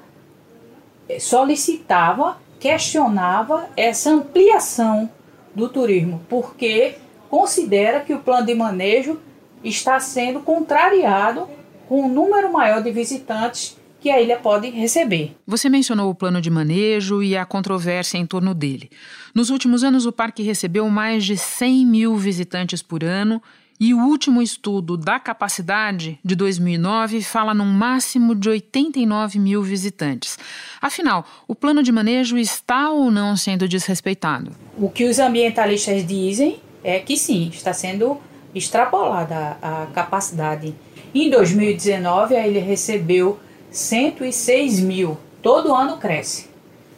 solicitava, 1.20 2.38
questionava 2.60 3.68
essa 3.76 4.12
ampliação 4.12 5.10
do 5.56 5.68
turismo, 5.68 6.22
porque 6.30 6.96
considera 7.30 8.02
que 8.02 8.14
o 8.14 8.20
plano 8.20 8.46
de 8.46 8.54
manejo 8.54 9.20
está 9.64 10.00
sendo 10.00 10.42
contrariado 10.42 11.50
com 11.90 12.04
um 12.04 12.08
número 12.08 12.54
maior 12.54 12.84
de 12.84 12.92
visitantes 12.92 13.76
que 14.00 14.12
a 14.12 14.22
ilha 14.22 14.38
pode 14.38 14.70
receber. 14.70 15.36
Você 15.46 15.68
mencionou 15.68 16.10
o 16.10 16.16
plano 16.16 16.40
de 16.40 16.50
manejo 16.50 17.24
e 17.24 17.36
a 17.36 17.46
controvérsia 17.46 18.20
em 18.20 18.28
torno 18.28 18.54
dele. 18.54 18.92
Nos 19.34 19.50
últimos 19.50 19.84
anos, 19.84 20.06
o 20.06 20.12
parque 20.12 20.44
recebeu 20.44 20.88
mais 20.88 21.26
de 21.26 21.36
100 21.36 21.86
mil 21.88 22.16
visitantes 22.16 22.84
por 22.84 23.04
ano 23.04 23.42
e 23.80 23.94
o 23.94 23.98
último 23.98 24.42
estudo 24.42 24.96
da 24.96 25.20
capacidade 25.20 26.20
de 26.24 26.36
2009 26.36 27.24
fala 27.24 27.54
num 27.54 27.66
máximo 27.66 28.36
de 28.36 28.50
89 28.50 29.40
mil 29.40 29.64
visitantes. 29.64 30.38
Afinal, 30.80 31.26
o 31.48 31.56
plano 31.56 31.82
de 31.82 31.92
manejo 31.92 32.38
está 32.38 32.92
ou 32.92 33.10
não 33.10 33.36
sendo 33.36 33.68
desrespeitado? 33.68 34.52
O 34.78 34.90
que 34.90 35.06
os 35.06 35.18
ambientalistas 35.18 36.06
dizem 36.06 36.60
é 36.84 37.00
que 37.00 37.18
sim, 37.18 37.50
está 37.52 37.74
sendo 37.74 38.20
extrapolada 38.54 39.58
a, 39.62 39.88
capacidade. 39.94 40.74
Em 41.14 41.30
2019, 41.30 42.36
a 42.36 42.48
ilha 42.48 42.62
recebeu 42.62 43.40
106 43.72 44.80
mil. 44.80 45.18
Todo 45.42 45.74
ano 45.74 45.98
cresce. 45.98 46.48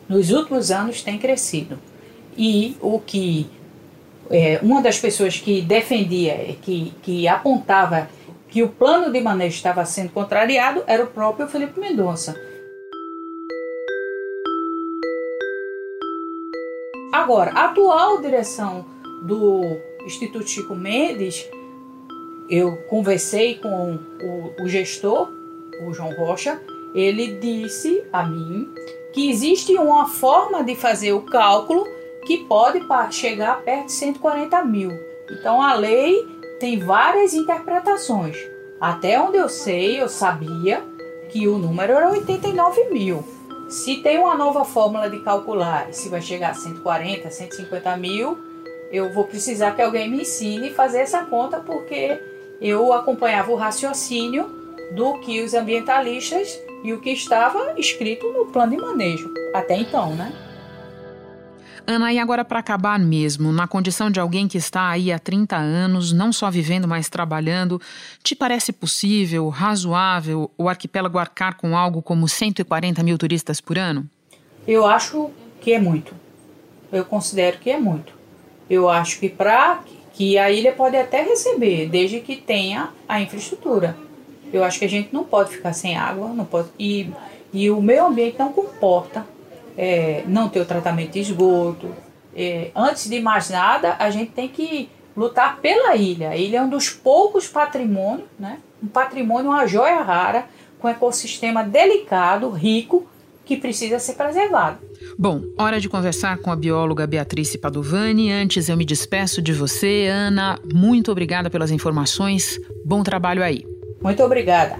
Nos 0.08 0.32
últimos 0.32 0.72
anos 0.72 1.02
tem 1.02 1.18
crescido. 1.18 1.80
E 2.38 2.76
o 2.82 3.00
que 3.00 3.50
é, 4.30 4.60
uma 4.62 4.82
das 4.82 5.00
pessoas 5.00 5.38
que 5.38 5.62
defendia, 5.62 6.56
que, 6.62 6.94
que 7.02 7.28
apontava 7.28 8.10
que 8.50 8.62
o 8.62 8.70
plano 8.70 9.12
de 9.12 9.22
manejo 9.22 9.56
estava 9.56 9.86
sendo 9.86 10.10
contrariado 10.10 10.84
era 10.88 11.04
o 11.04 11.08
próprio 11.08 11.48
Felipe 11.48 11.80
Mendonça. 11.80 12.36
Agora, 17.14 17.52
a 17.52 17.66
atual 17.66 18.22
direção 18.22 18.86
do 19.24 19.62
Instituto 20.06 20.48
Chico 20.48 20.76
Mendes, 20.76 21.46
eu 22.52 22.76
conversei 22.90 23.56
com 23.56 23.98
o, 24.22 24.54
o 24.62 24.68
gestor, 24.68 25.32
o 25.88 25.94
João 25.94 26.14
Rocha, 26.14 26.62
ele 26.94 27.40
disse 27.40 28.04
a 28.12 28.24
mim 28.24 28.70
que 29.14 29.30
existe 29.30 29.74
uma 29.76 30.06
forma 30.06 30.62
de 30.62 30.76
fazer 30.76 31.14
o 31.14 31.22
cálculo 31.22 31.88
que 32.26 32.40
pode 32.40 32.82
chegar 33.16 33.62
perto 33.62 33.86
de 33.86 33.94
140 33.94 34.66
mil. 34.66 34.92
Então 35.32 35.62
a 35.62 35.74
lei 35.76 36.28
tem 36.60 36.78
várias 36.78 37.34
interpretações. 37.34 38.38
Até 38.82 39.20
onde 39.20 39.38
eu 39.38 39.48
sei, 39.48 40.02
eu 40.02 40.10
sabia 40.10 40.84
que 41.30 41.48
o 41.48 41.58
número 41.58 41.94
era 41.94 42.10
89 42.10 42.90
mil. 42.90 43.24
Se 43.70 43.98
tem 43.98 44.20
uma 44.20 44.36
nova 44.36 44.66
fórmula 44.66 45.10
de 45.10 45.20
calcular, 45.20 45.94
se 45.94 46.10
vai 46.10 46.22
chegar 46.22 46.50
a 46.50 46.54
140, 46.54 47.32
150 47.32 47.96
mil, 47.96 48.38
eu 48.92 49.14
vou 49.14 49.24
precisar 49.24 49.72
que 49.72 49.82
alguém 49.82 50.12
me 50.12 50.24
ensine 50.24 50.68
a 50.68 50.74
fazer 50.74 51.00
essa 51.00 51.24
conta 51.24 51.62
porque 51.62 52.31
eu 52.62 52.94
acompanhava 52.94 53.52
o 53.52 53.56
raciocínio 53.56 54.46
do 54.96 55.18
que 55.20 55.42
os 55.42 55.54
ambientalistas 55.54 56.60
e 56.84 56.94
o 56.94 57.02
que 57.02 57.10
estava 57.10 57.74
escrito 57.78 58.32
no 58.32 58.46
plano 58.48 58.76
de 58.76 58.78
manejo 58.78 59.34
até 59.54 59.76
então, 59.78 60.14
né? 60.16 60.32
Ana, 61.88 62.14
e 62.14 62.20
agora 62.20 62.46
para 62.46 62.60
acabar 62.60 63.00
mesmo, 63.00 63.52
na 63.52 63.68
condição 63.68 64.12
de 64.12 64.20
alguém 64.20 64.48
que 64.48 64.58
está 64.58 64.90
aí 64.90 65.12
há 65.12 65.18
30 65.18 65.56
anos, 65.56 66.14
não 66.14 66.32
só 66.32 66.50
vivendo, 66.52 66.88
mas 66.88 67.10
trabalhando, 67.10 67.82
te 68.22 68.36
parece 68.36 68.72
possível, 68.72 69.50
razoável, 69.50 70.52
o 70.58 70.70
arquipélago 70.70 71.18
arcar 71.18 71.58
com 71.58 71.76
algo 71.76 72.02
como 72.02 72.30
140 72.30 73.02
mil 73.02 73.18
turistas 73.18 73.60
por 73.60 73.80
ano? 73.80 74.08
Eu 74.68 74.86
acho 74.86 75.32
que 75.60 75.74
é 75.74 75.80
muito. 75.80 76.14
Eu 76.92 77.04
considero 77.04 77.58
que 77.58 77.72
é 77.72 77.80
muito. 77.80 78.14
Eu 78.70 78.88
acho 78.88 79.20
que 79.20 79.28
para 79.28 79.82
que 80.22 80.38
a 80.38 80.52
ilha 80.52 80.72
pode 80.72 80.96
até 80.96 81.24
receber, 81.24 81.90
desde 81.90 82.20
que 82.20 82.36
tenha 82.36 82.92
a 83.10 83.20
infraestrutura. 83.20 83.98
Eu 84.54 84.64
acho 84.64 84.78
que 84.78 84.86
a 84.86 84.88
gente 84.88 85.10
não 85.12 85.24
pode 85.24 85.50
ficar 85.50 85.74
sem 85.74 85.98
água, 85.98 86.28
não 86.28 86.46
pode 86.46 86.68
e, 86.78 87.12
e 87.52 87.72
o 87.72 87.82
meio 87.82 88.06
ambiente 88.06 88.38
não 88.38 88.54
comporta 88.54 89.26
é, 89.76 90.24
não 90.28 90.48
ter 90.48 90.60
o 90.60 90.66
tratamento 90.66 91.14
de 91.14 91.22
esgoto. 91.22 91.88
É, 92.36 92.70
antes 92.76 93.10
de 93.10 93.20
mais 93.20 93.50
nada, 93.50 93.96
a 93.98 94.12
gente 94.12 94.30
tem 94.30 94.48
que 94.48 94.92
lutar 95.18 95.58
pela 95.58 95.96
ilha. 95.96 96.30
A 96.30 96.38
ilha 96.38 96.58
é 96.58 96.62
um 96.62 96.70
dos 96.70 96.88
poucos 96.88 97.48
patrimônios, 97.48 98.28
né? 98.38 98.60
um 98.84 98.88
patrimônio, 98.88 99.50
uma 99.50 99.66
joia 99.66 100.04
rara, 100.04 100.46
com 100.78 100.88
um 100.88 100.92
ecossistema 100.92 101.64
delicado, 101.64 102.52
rico, 102.52 103.08
que 103.44 103.58
precisa 103.58 103.98
ser 103.98 104.14
preservado. 104.14 104.78
Bom, 105.18 105.44
hora 105.58 105.80
de 105.80 105.90
conversar 105.90 106.38
com 106.38 106.52
a 106.52 106.56
bióloga 106.56 107.06
Beatriz 107.06 107.56
Padovani. 107.56 108.32
Antes 108.32 108.70
eu 108.70 108.78
me 108.78 108.86
despeço 108.86 109.42
de 109.42 109.54
você, 109.54 110.08
Ana. 110.12 110.60
Muito 110.74 111.12
obrigada 111.12 111.50
pelas 111.50 111.72
informações. 111.72 112.60
Bom 112.86 113.04
trabalho 113.04 113.44
aí. 113.44 113.66
Muito 114.02 114.24
obrigada. 114.24 114.80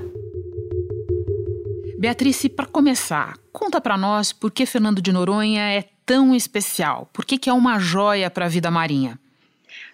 Beatriz, 2.00 2.48
para 2.48 2.66
começar, 2.66 3.38
conta 3.54 3.80
para 3.80 3.96
nós 3.98 4.34
por 4.34 4.50
que 4.50 4.66
Fernando 4.66 5.02
de 5.02 5.12
Noronha 5.12 5.62
é 5.62 5.84
tão 6.06 6.34
especial. 6.34 7.08
Por 7.14 7.24
que, 7.24 7.38
que 7.38 7.50
é 7.50 7.54
uma 7.54 7.78
joia 7.78 8.30
para 8.30 8.46
a 8.46 8.50
vida 8.50 8.72
marinha? 8.72 9.20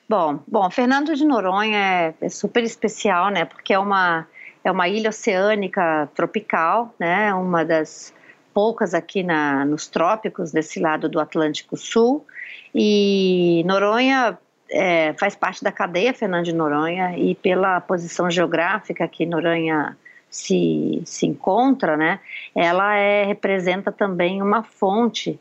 Bom, 0.07 0.39
bom, 0.47 0.69
Fernando 0.71 1.13
de 1.15 1.25
Noronha 1.25 1.77
é, 1.77 2.13
é 2.21 2.29
super 2.29 2.63
especial, 2.63 3.29
né? 3.29 3.43
Porque 3.43 3.73
é 3.73 3.79
uma 3.79 4.25
é 4.63 4.71
uma 4.71 4.87
ilha 4.87 5.09
oceânica 5.09 6.09
tropical, 6.15 6.93
né? 6.99 7.33
Uma 7.33 7.65
das 7.65 8.13
poucas 8.57 8.95
aqui 8.95 9.21
na, 9.21 9.63
nos 9.65 9.85
trópicos 9.85 10.51
desse 10.51 10.79
lado 10.79 11.07
do 11.07 11.19
Atlântico 11.19 11.77
Sul. 11.77 12.25
E 12.73 13.63
Noronha 13.67 14.35
é, 14.71 15.13
faz 15.13 15.35
parte 15.35 15.63
da 15.63 15.71
cadeia 15.71 16.11
Fernando 16.11 16.45
de 16.45 16.53
Noronha 16.53 17.15
e 17.15 17.35
pela 17.35 17.79
posição 17.79 18.31
geográfica 18.31 19.07
que 19.07 19.27
Noronha 19.27 19.95
se, 20.27 21.03
se 21.05 21.27
encontra, 21.27 21.95
né, 21.95 22.19
ela 22.55 22.95
é, 22.95 23.25
representa 23.25 23.91
também 23.91 24.41
uma 24.41 24.63
fonte 24.63 25.39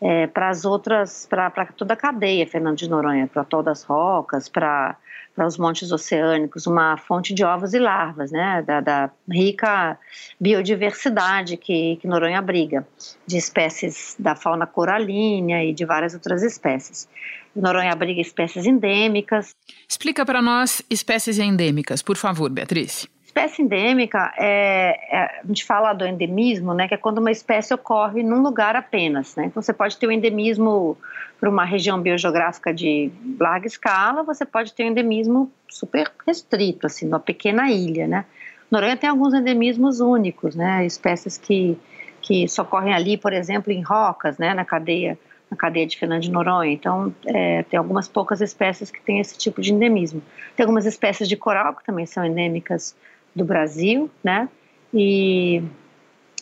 é, 0.00 0.26
para 0.26 0.48
as 0.48 0.64
outras, 0.64 1.26
para 1.26 1.50
toda 1.76 1.94
a 1.94 1.96
cadeia, 1.96 2.46
Fernando 2.46 2.76
de 2.76 2.88
Noronha, 2.88 3.26
para 3.26 3.46
o 3.58 3.62
das 3.62 3.82
Rocas, 3.82 4.48
para 4.48 4.96
os 5.38 5.58
montes 5.58 5.90
oceânicos, 5.90 6.66
uma 6.66 6.96
fonte 6.96 7.34
de 7.34 7.44
ovos 7.44 7.74
e 7.74 7.78
larvas, 7.78 8.30
né, 8.30 8.62
da, 8.62 8.80
da 8.80 9.10
rica 9.28 9.98
biodiversidade 10.40 11.56
que, 11.56 11.96
que 11.96 12.06
Noronha 12.06 12.38
abriga, 12.38 12.86
de 13.26 13.36
espécies 13.36 14.14
da 14.18 14.34
fauna 14.34 14.66
coralínea 14.66 15.64
e 15.64 15.72
de 15.72 15.84
várias 15.84 16.14
outras 16.14 16.42
espécies. 16.42 17.08
Noronha 17.54 17.92
abriga 17.92 18.20
espécies 18.20 18.66
endêmicas. 18.66 19.50
Explica 19.88 20.24
para 20.24 20.40
nós 20.40 20.80
espécies 20.88 21.38
endêmicas, 21.38 22.02
por 22.02 22.16
favor, 22.16 22.50
Beatriz. 22.50 23.08
Espécie 23.38 23.62
endêmica, 23.62 24.32
é, 24.36 24.98
é, 25.10 25.40
a 25.42 25.46
gente 25.46 25.64
fala 25.64 25.92
do 25.92 26.04
endemismo, 26.04 26.74
né, 26.74 26.88
que 26.88 26.94
é 26.94 26.96
quando 26.96 27.18
uma 27.18 27.30
espécie 27.30 27.72
ocorre 27.72 28.22
num 28.22 28.42
lugar 28.42 28.74
apenas. 28.74 29.36
Né? 29.36 29.46
Então, 29.46 29.62
você 29.62 29.72
pode 29.72 29.96
ter 29.96 30.08
um 30.08 30.12
endemismo 30.12 30.98
para 31.38 31.48
uma 31.48 31.64
região 31.64 32.00
biogeográfica 32.00 32.74
de 32.74 33.12
larga 33.38 33.66
escala, 33.66 34.24
você 34.24 34.44
pode 34.44 34.72
ter 34.72 34.84
um 34.84 34.88
endemismo 34.88 35.52
super 35.68 36.10
restrito, 36.26 36.86
assim, 36.86 37.06
numa 37.06 37.20
pequena 37.20 37.70
ilha. 37.70 38.08
Né? 38.08 38.24
Noronha 38.68 38.96
tem 38.96 39.08
alguns 39.08 39.32
endemismos 39.32 40.00
únicos, 40.00 40.56
né, 40.56 40.84
espécies 40.84 41.38
que, 41.38 41.78
que 42.20 42.48
socorrem 42.48 42.92
ali, 42.92 43.16
por 43.16 43.32
exemplo, 43.32 43.72
em 43.72 43.82
rocas, 43.82 44.36
né, 44.36 44.52
na 44.52 44.64
cadeia 44.64 45.16
na 45.50 45.56
cadeia 45.56 45.86
de 45.86 45.96
Fernando 45.96 46.20
de 46.20 46.30
Noronha. 46.30 46.70
Então, 46.70 47.14
é, 47.24 47.62
tem 47.62 47.78
algumas 47.78 48.06
poucas 48.06 48.42
espécies 48.42 48.90
que 48.90 49.00
têm 49.00 49.18
esse 49.18 49.38
tipo 49.38 49.62
de 49.62 49.72
endemismo. 49.72 50.22
Tem 50.54 50.62
algumas 50.64 50.84
espécies 50.84 51.26
de 51.26 51.36
coral 51.38 51.74
que 51.74 51.82
também 51.84 52.04
são 52.04 52.22
endêmicas 52.22 52.94
do 53.38 53.44
Brasil, 53.44 54.10
né? 54.22 54.48
E 54.92 55.62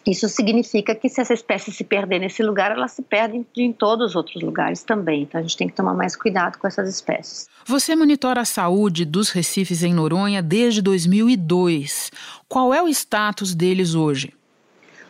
isso 0.06 0.28
significa 0.28 0.94
que 0.94 1.08
se 1.08 1.20
essa 1.20 1.34
espécie 1.34 1.72
se 1.72 1.82
perder 1.82 2.20
nesse 2.20 2.42
lugar, 2.42 2.70
ela 2.70 2.86
se 2.86 3.02
perde 3.02 3.44
em 3.56 3.72
todos 3.72 4.10
os 4.10 4.16
outros 4.16 4.40
lugares 4.40 4.84
também. 4.84 5.22
Então 5.22 5.40
a 5.40 5.42
gente 5.42 5.56
tem 5.56 5.66
que 5.66 5.74
tomar 5.74 5.94
mais 5.94 6.14
cuidado 6.14 6.58
com 6.58 6.66
essas 6.66 6.88
espécies. 6.88 7.48
Você 7.66 7.96
monitora 7.96 8.42
a 8.42 8.44
saúde 8.44 9.04
dos 9.04 9.30
recifes 9.30 9.82
em 9.82 9.92
Noronha 9.92 10.40
desde 10.40 10.80
2002. 10.80 12.12
Qual 12.48 12.72
é 12.72 12.80
o 12.80 12.88
status 12.88 13.52
deles 13.52 13.94
hoje? 13.94 14.32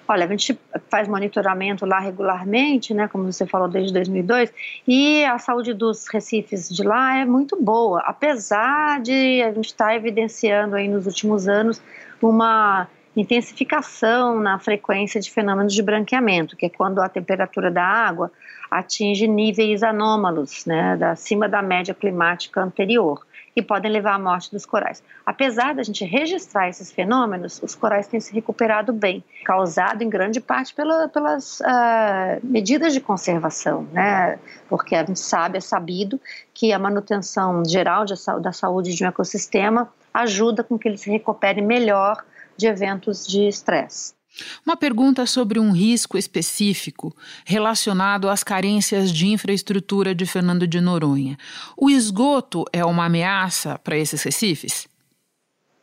Olha, 0.08 0.24
a 0.24 0.28
gente 0.28 0.56
faz 0.88 1.08
monitoramento 1.08 1.84
lá 1.84 1.98
regularmente, 1.98 2.94
né, 2.94 3.08
como 3.08 3.30
você 3.32 3.44
falou, 3.44 3.66
desde 3.66 3.92
2002, 3.92 4.52
e 4.86 5.24
a 5.24 5.38
saúde 5.38 5.74
dos 5.74 6.06
recifes 6.06 6.68
de 6.68 6.84
lá 6.84 7.16
é 7.16 7.24
muito 7.24 7.60
boa, 7.60 8.00
apesar 8.06 9.00
de 9.00 9.42
a 9.42 9.52
gente 9.52 9.66
estar 9.66 9.86
tá 9.86 9.96
evidenciando 9.96 10.76
aí 10.76 10.86
nos 10.86 11.06
últimos 11.06 11.48
anos 11.48 11.82
uma 12.22 12.86
intensificação 13.16 14.38
na 14.38 14.58
frequência 14.58 15.20
de 15.20 15.30
fenômenos 15.30 15.74
de 15.74 15.82
branqueamento, 15.82 16.56
que 16.56 16.66
é 16.66 16.68
quando 16.68 17.00
a 17.00 17.08
temperatura 17.08 17.70
da 17.70 17.82
água 17.82 18.30
atinge 18.70 19.26
níveis 19.26 19.82
anômalos, 19.82 20.64
né, 20.66 20.98
acima 21.02 21.48
da 21.48 21.62
média 21.62 21.94
climática 21.94 22.62
anterior 22.62 23.26
que 23.56 23.62
podem 23.62 23.90
levar 23.90 24.16
à 24.16 24.18
morte 24.18 24.50
dos 24.50 24.66
corais. 24.66 25.02
Apesar 25.24 25.74
da 25.74 25.82
gente 25.82 26.04
registrar 26.04 26.68
esses 26.68 26.92
fenômenos, 26.92 27.58
os 27.62 27.74
corais 27.74 28.06
têm 28.06 28.20
se 28.20 28.34
recuperado 28.34 28.92
bem, 28.92 29.24
causado 29.46 30.02
em 30.02 30.10
grande 30.10 30.42
parte 30.42 30.74
pela, 30.74 31.08
pelas 31.08 31.60
uh, 31.60 32.38
medidas 32.42 32.92
de 32.92 33.00
conservação, 33.00 33.88
né? 33.94 34.38
Porque 34.68 34.94
a 34.94 35.02
gente 35.02 35.20
sabe, 35.20 35.56
é 35.56 35.60
sabido 35.62 36.20
que 36.52 36.70
a 36.70 36.78
manutenção 36.78 37.64
geral 37.64 38.04
de, 38.04 38.12
da 38.42 38.52
saúde 38.52 38.94
de 38.94 39.02
um 39.02 39.08
ecossistema 39.08 39.90
ajuda 40.12 40.62
com 40.62 40.78
que 40.78 40.86
ele 40.86 40.98
se 40.98 41.10
recupere 41.10 41.62
melhor 41.62 42.22
de 42.58 42.66
eventos 42.66 43.26
de 43.26 43.48
estresse. 43.48 44.15
Uma 44.64 44.76
pergunta 44.76 45.26
sobre 45.26 45.58
um 45.58 45.72
risco 45.72 46.18
específico 46.18 47.14
relacionado 47.44 48.28
às 48.28 48.42
carências 48.42 49.10
de 49.10 49.26
infraestrutura 49.26 50.14
de 50.14 50.26
Fernando 50.26 50.66
de 50.66 50.80
Noronha. 50.80 51.36
O 51.76 51.88
esgoto 51.88 52.64
é 52.72 52.84
uma 52.84 53.06
ameaça 53.06 53.78
para 53.78 53.96
esses 53.96 54.22
recifes? 54.22 54.88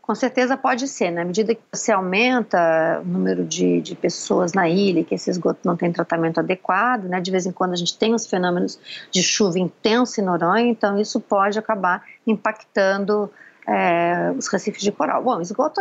Com 0.03 0.13
certeza 0.13 0.57
pode 0.57 0.85
ser, 0.89 1.11
na 1.11 1.23
medida 1.23 1.55
que 1.55 1.61
você 1.71 1.89
aumenta 1.89 3.01
o 3.05 3.07
número 3.07 3.45
de, 3.45 3.79
de 3.79 3.95
pessoas 3.95 4.51
na 4.51 4.67
ilha, 4.67 5.01
que 5.01 5.15
esse 5.15 5.29
esgoto 5.29 5.61
não 5.63 5.77
tem 5.77 5.93
tratamento 5.93 6.41
adequado, 6.41 7.05
né? 7.05 7.21
de 7.21 7.31
vez 7.31 7.45
em 7.45 7.53
quando 7.53 7.71
a 7.71 7.77
gente 7.77 7.97
tem 7.97 8.13
os 8.13 8.27
fenômenos 8.27 8.77
de 9.09 9.23
chuva 9.23 9.57
intensa 9.57 10.19
em 10.19 10.25
Noronha, 10.25 10.69
então 10.69 10.99
isso 10.99 11.21
pode 11.21 11.57
acabar 11.57 12.03
impactando 12.27 13.31
é, 13.65 14.33
os 14.37 14.49
recifes 14.49 14.81
de 14.81 14.91
coral. 14.91 15.23
Bom, 15.23 15.39
esgoto 15.39 15.79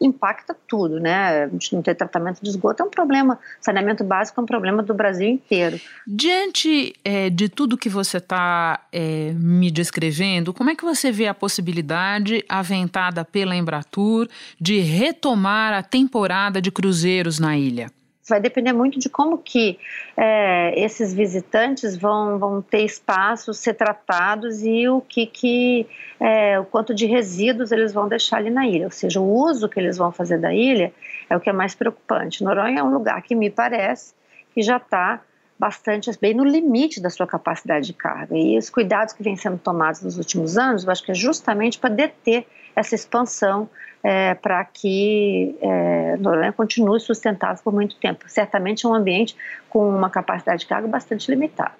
impacta 0.00 0.56
tudo, 0.66 1.00
né? 1.00 1.44
A 1.44 1.48
gente 1.48 1.74
não 1.74 1.82
ter 1.82 1.94
tratamento 1.94 2.40
de 2.42 2.48
esgoto 2.48 2.82
é 2.82 2.86
um 2.86 2.90
problema, 2.90 3.38
saneamento 3.60 4.04
básico 4.04 4.40
é 4.40 4.42
um 4.42 4.46
problema 4.46 4.82
do 4.82 4.94
Brasil 4.94 5.28
inteiro. 5.28 5.80
Diante 6.06 6.94
é, 7.04 7.30
de 7.30 7.48
tudo 7.48 7.76
que 7.76 7.88
você 7.88 8.18
está 8.18 8.80
é, 8.92 9.32
me 9.34 9.70
descrevendo, 9.70 10.54
como 10.54 10.70
é 10.70 10.76
que 10.76 10.84
você 10.84 11.10
vê 11.10 11.26
a 11.26 11.34
possibilidade 11.34 12.44
aventada 12.48 13.24
pela 13.24 13.56
Embratur 13.56 14.28
de 14.60 14.80
retomar 14.80 15.72
a 15.72 15.82
temporada 15.82 16.60
de 16.60 16.70
cruzeiros 16.70 17.38
na 17.38 17.56
ilha? 17.56 17.90
Vai 18.28 18.40
depender 18.40 18.72
muito 18.72 18.98
de 18.98 19.08
como 19.08 19.38
que 19.38 19.78
é, 20.16 20.78
esses 20.78 21.14
visitantes 21.14 21.96
vão, 21.96 22.38
vão 22.38 22.62
ter 22.62 22.84
espaço, 22.84 23.54
ser 23.54 23.74
tratados 23.74 24.62
e 24.62 24.88
o 24.88 25.00
que, 25.00 25.26
que 25.26 25.86
é, 26.20 26.58
o 26.58 26.64
quanto 26.64 26.94
de 26.94 27.06
resíduos 27.06 27.72
eles 27.72 27.92
vão 27.92 28.08
deixar 28.08 28.38
ali 28.38 28.50
na 28.50 28.66
ilha, 28.66 28.86
ou 28.86 28.90
seja, 28.90 29.20
o 29.20 29.28
uso 29.28 29.68
que 29.68 29.78
eles 29.78 29.96
vão 29.96 30.12
fazer 30.12 30.38
da 30.38 30.52
ilha 30.52 30.92
é 31.28 31.36
o 31.36 31.40
que 31.40 31.50
é 31.50 31.52
mais 31.52 31.74
preocupante. 31.74 32.42
Noronha 32.42 32.80
é 32.80 32.82
um 32.82 32.92
lugar 32.92 33.22
que 33.22 33.34
me 33.34 33.50
parece 33.50 34.14
que 34.54 34.62
já 34.62 34.76
está 34.76 35.20
bastante 35.58 36.10
bem 36.20 36.32
no 36.34 36.44
limite 36.44 37.00
da 37.00 37.10
sua 37.10 37.26
capacidade 37.26 37.86
de 37.86 37.92
carga 37.92 38.36
e 38.36 38.56
os 38.56 38.70
cuidados 38.70 39.12
que 39.12 39.22
vêm 39.22 39.36
sendo 39.36 39.58
tomados 39.58 40.02
nos 40.02 40.16
últimos 40.16 40.56
anos, 40.56 40.84
eu 40.84 40.90
acho 40.90 41.02
que 41.02 41.10
é 41.10 41.14
justamente 41.14 41.78
para 41.78 41.90
deter 41.90 42.46
essa 42.78 42.94
expansão 42.94 43.68
é, 44.02 44.34
para 44.34 44.64
que 44.64 45.56
é, 45.60 46.16
Noronha 46.18 46.52
continue 46.52 47.00
sustentável 47.00 47.60
por 47.62 47.72
muito 47.72 47.96
tempo. 47.96 48.24
Certamente 48.28 48.86
é 48.86 48.88
um 48.88 48.94
ambiente 48.94 49.36
com 49.68 49.88
uma 49.88 50.08
capacidade 50.08 50.60
de 50.60 50.66
carga 50.66 50.86
bastante 50.86 51.30
limitada. 51.30 51.74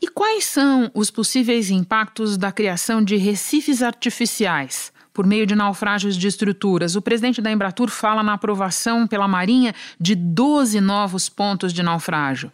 E 0.00 0.06
quais 0.06 0.44
são 0.44 0.90
os 0.94 1.10
possíveis 1.10 1.70
impactos 1.70 2.38
da 2.38 2.52
criação 2.52 3.02
de 3.02 3.16
recifes 3.16 3.82
artificiais? 3.82 4.92
Por 5.12 5.26
meio 5.26 5.44
de 5.44 5.56
naufrágios 5.56 6.16
de 6.16 6.28
estruturas. 6.28 6.94
O 6.94 7.02
presidente 7.02 7.42
da 7.42 7.50
Embratur 7.50 7.88
fala 7.88 8.22
na 8.22 8.34
aprovação 8.34 9.04
pela 9.04 9.26
Marinha 9.26 9.74
de 9.98 10.14
12 10.14 10.80
novos 10.80 11.28
pontos 11.28 11.72
de 11.72 11.82
naufrágio. 11.82 12.52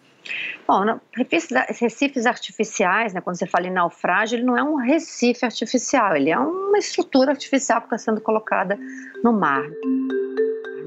Bom, 0.66 0.98
recifes, 1.12 1.50
recifes 1.78 2.26
artificiais, 2.26 3.12
né, 3.12 3.20
quando 3.20 3.36
você 3.36 3.46
fala 3.46 3.66
em 3.66 3.70
naufrágio, 3.70 4.36
ele 4.36 4.44
não 4.44 4.56
é 4.56 4.62
um 4.62 4.76
recife 4.76 5.44
artificial, 5.44 6.16
ele 6.16 6.30
é 6.30 6.38
uma 6.38 6.78
estrutura 6.78 7.32
artificial 7.32 7.80
que 7.80 7.86
está 7.86 7.98
sendo 7.98 8.20
colocada 8.20 8.78
no 9.22 9.32
mar. 9.32 9.64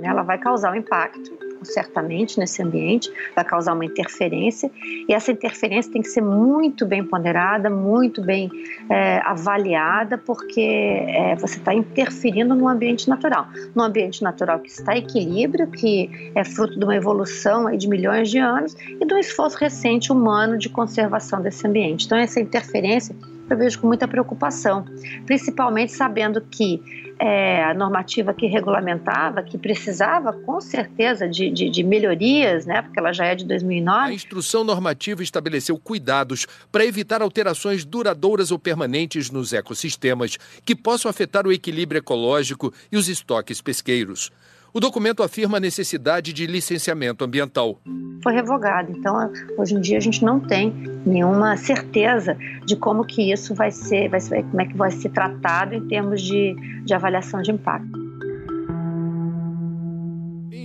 Ela 0.02 0.24
vai 0.24 0.38
causar 0.38 0.72
um 0.72 0.76
impacto 0.76 1.47
certamente 1.64 2.40
nesse 2.40 2.62
ambiente, 2.62 3.12
vai 3.36 3.44
causar 3.44 3.74
uma 3.74 3.86
interferência 3.86 4.72
e 5.08 5.14
essa 5.14 5.32
interferência 5.32 5.92
tem 5.92 6.02
que 6.02 6.10
ser 6.10 6.22
muito 6.22 6.86
bem 6.86 7.04
ponderada, 7.04 7.70
muito 7.70 8.22
bem 8.22 8.50
é, 8.90 9.20
avaliada, 9.24 10.18
porque 10.18 10.62
é, 10.62 11.36
você 11.36 11.58
está 11.58 11.74
interferindo 11.74 12.56
no 12.56 12.68
ambiente 12.68 13.10
natural, 13.10 13.48
num 13.76 13.84
ambiente 13.84 14.24
natural 14.24 14.60
que 14.60 14.70
está 14.70 14.96
em 14.96 15.00
equilíbrio, 15.00 15.68
que 15.68 16.32
é 16.36 16.44
fruto 16.44 16.78
de 16.78 16.84
uma 16.84 16.96
evolução 16.96 17.76
de 17.76 17.88
milhões 17.88 18.30
de 18.30 18.38
anos 18.38 18.76
e 18.80 19.14
um 19.14 19.18
esforço 19.18 19.58
recente 19.58 20.12
humano 20.12 20.58
de 20.58 20.70
conservação 20.70 21.42
desse 21.42 21.66
ambiente. 21.66 22.06
Então 22.06 22.18
essa 22.18 22.40
interferência 22.40 23.16
eu 23.50 23.58
vejo 23.58 23.80
com 23.80 23.88
muita 23.88 24.08
preocupação, 24.08 24.86
principalmente 25.26 25.94
sabendo 25.94 26.42
que 26.42 27.07
é, 27.20 27.64
a 27.64 27.74
normativa 27.74 28.34
que 28.34 28.48
regulamentava, 28.48 29.42
que 29.42 29.58
precisava 29.58 30.34
com 30.34 30.62
certeza 30.62 31.28
de, 31.28 31.50
de, 31.50 31.70
de, 31.70 31.84
melhorias, 31.84 32.66
né, 32.66 32.82
porque 32.82 33.00
ela 33.00 33.12
já 33.12 33.26
é 33.26 33.36
de 33.36 33.46
2009. 33.46 34.10
A 34.10 34.14
instrução 34.14 34.64
normativa 34.64 35.24
estabeleceu 35.24 35.78
cuidados 35.78 36.46
para 36.72 36.86
evitar 36.86 37.22
alterações 37.22 37.84
duradouras 37.84 38.52
ou 38.52 38.60
permanentes 38.60 39.32
nos 39.32 39.54
ecossistemas 39.54 40.38
que 40.64 40.76
possam 40.76 41.10
afetar 41.10 41.48
o 41.48 41.52
equilíbrio 41.52 42.00
ecológico 42.00 42.74
e 42.92 42.98
os 42.98 43.08
estoques 43.08 43.62
pesqueiros. 43.62 44.32
O 44.74 44.80
documento 44.80 45.24
afirma 45.24 45.58
a 45.58 45.60
necessidade 45.60 46.34
de 46.34 46.46
licenciamento 46.46 47.24
ambiental. 47.24 47.80
Foi 48.22 48.34
revogado, 48.34 48.92
então 48.92 49.32
hoje 49.58 49.76
em 49.76 49.82
dia 49.82 49.98
a 49.98 50.02
gente 50.02 50.24
não 50.24 50.40
tem 50.40 50.74
nenhuma 51.06 51.56
certeza 51.56 52.36
de 52.66 52.76
como 52.76 53.06
que 53.06 53.32
isso 53.32 53.56
vai 53.56 53.72
ser, 53.72 54.10
vai 54.10 54.20
ser 54.20 54.44
como 54.44 54.62
é 54.62 54.66
que 54.66 54.76
vai 54.76 54.92
ser 54.92 55.10
tratado 55.10 55.76
em 55.76 55.88
termos 55.88 56.22
de, 56.22 56.56
de 56.84 56.94
avaliação 56.94 57.42
de 57.42 57.52
impacto. 57.52 58.07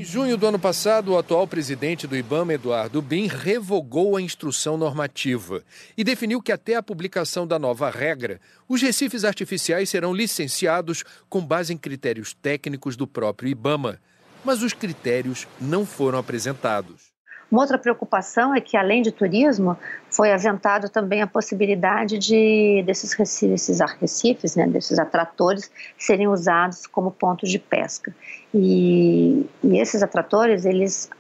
Em 0.02 0.04
junho 0.04 0.36
do 0.36 0.48
ano 0.48 0.58
passado, 0.58 1.12
o 1.12 1.16
atual 1.16 1.46
presidente 1.46 2.08
do 2.08 2.16
IBAMA, 2.16 2.54
Eduardo 2.54 3.00
Bin, 3.00 3.28
revogou 3.28 4.16
a 4.16 4.20
instrução 4.20 4.76
normativa 4.76 5.62
e 5.96 6.02
definiu 6.02 6.42
que 6.42 6.50
até 6.50 6.74
a 6.74 6.82
publicação 6.82 7.46
da 7.46 7.56
nova 7.56 7.88
regra, 7.88 8.40
os 8.68 8.82
recifes 8.82 9.22
artificiais 9.22 9.88
serão 9.88 10.12
licenciados 10.12 11.04
com 11.28 11.40
base 11.40 11.72
em 11.72 11.78
critérios 11.78 12.34
técnicos 12.34 12.96
do 12.96 13.06
próprio 13.06 13.48
IBAMA. 13.48 14.00
Mas 14.44 14.60
os 14.64 14.72
critérios 14.72 15.46
não 15.60 15.86
foram 15.86 16.18
apresentados. 16.18 17.11
Uma 17.52 17.60
outra 17.60 17.76
preocupação 17.76 18.54
é 18.54 18.62
que, 18.62 18.78
além 18.78 19.02
de 19.02 19.12
turismo, 19.12 19.76
foi 20.08 20.32
aventado 20.32 20.88
também 20.88 21.20
a 21.20 21.26
possibilidade 21.26 22.16
de 22.16 22.82
desses 22.86 23.12
recifes, 23.12 23.78
arrecifes, 23.78 24.56
né, 24.56 24.66
desses 24.66 24.98
atratores, 24.98 25.70
serem 25.98 26.28
usados 26.28 26.86
como 26.86 27.10
pontos 27.10 27.50
de 27.50 27.58
pesca. 27.58 28.10
E, 28.54 29.44
e 29.62 29.78
esses 29.78 30.02
atratores, 30.02 30.64
eles, 30.64 31.10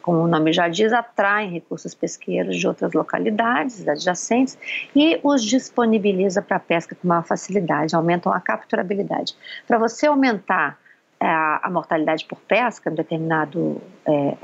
como 0.00 0.20
o 0.20 0.26
nome 0.26 0.54
já 0.54 0.66
diz, 0.66 0.94
atraem 0.94 1.50
recursos 1.50 1.94
pesqueiros 1.94 2.56
de 2.56 2.66
outras 2.66 2.94
localidades 2.94 3.86
adjacentes 3.86 4.56
e 4.96 5.20
os 5.22 5.44
disponibiliza 5.44 6.40
para 6.40 6.56
a 6.56 6.60
pesca 6.60 6.94
com 6.94 7.06
maior 7.06 7.24
facilidade, 7.24 7.94
aumentam 7.94 8.32
a 8.32 8.40
capturabilidade. 8.40 9.36
Para 9.68 9.76
você 9.76 10.06
aumentar 10.06 10.78
a, 11.26 11.60
a, 11.66 11.70
mortalidade 11.70 12.24
por 12.24 12.38
pesca 12.40 12.90
em 12.90 12.94
determinada 12.94 13.58
é, 14.04 14.12
é, 14.12 14.36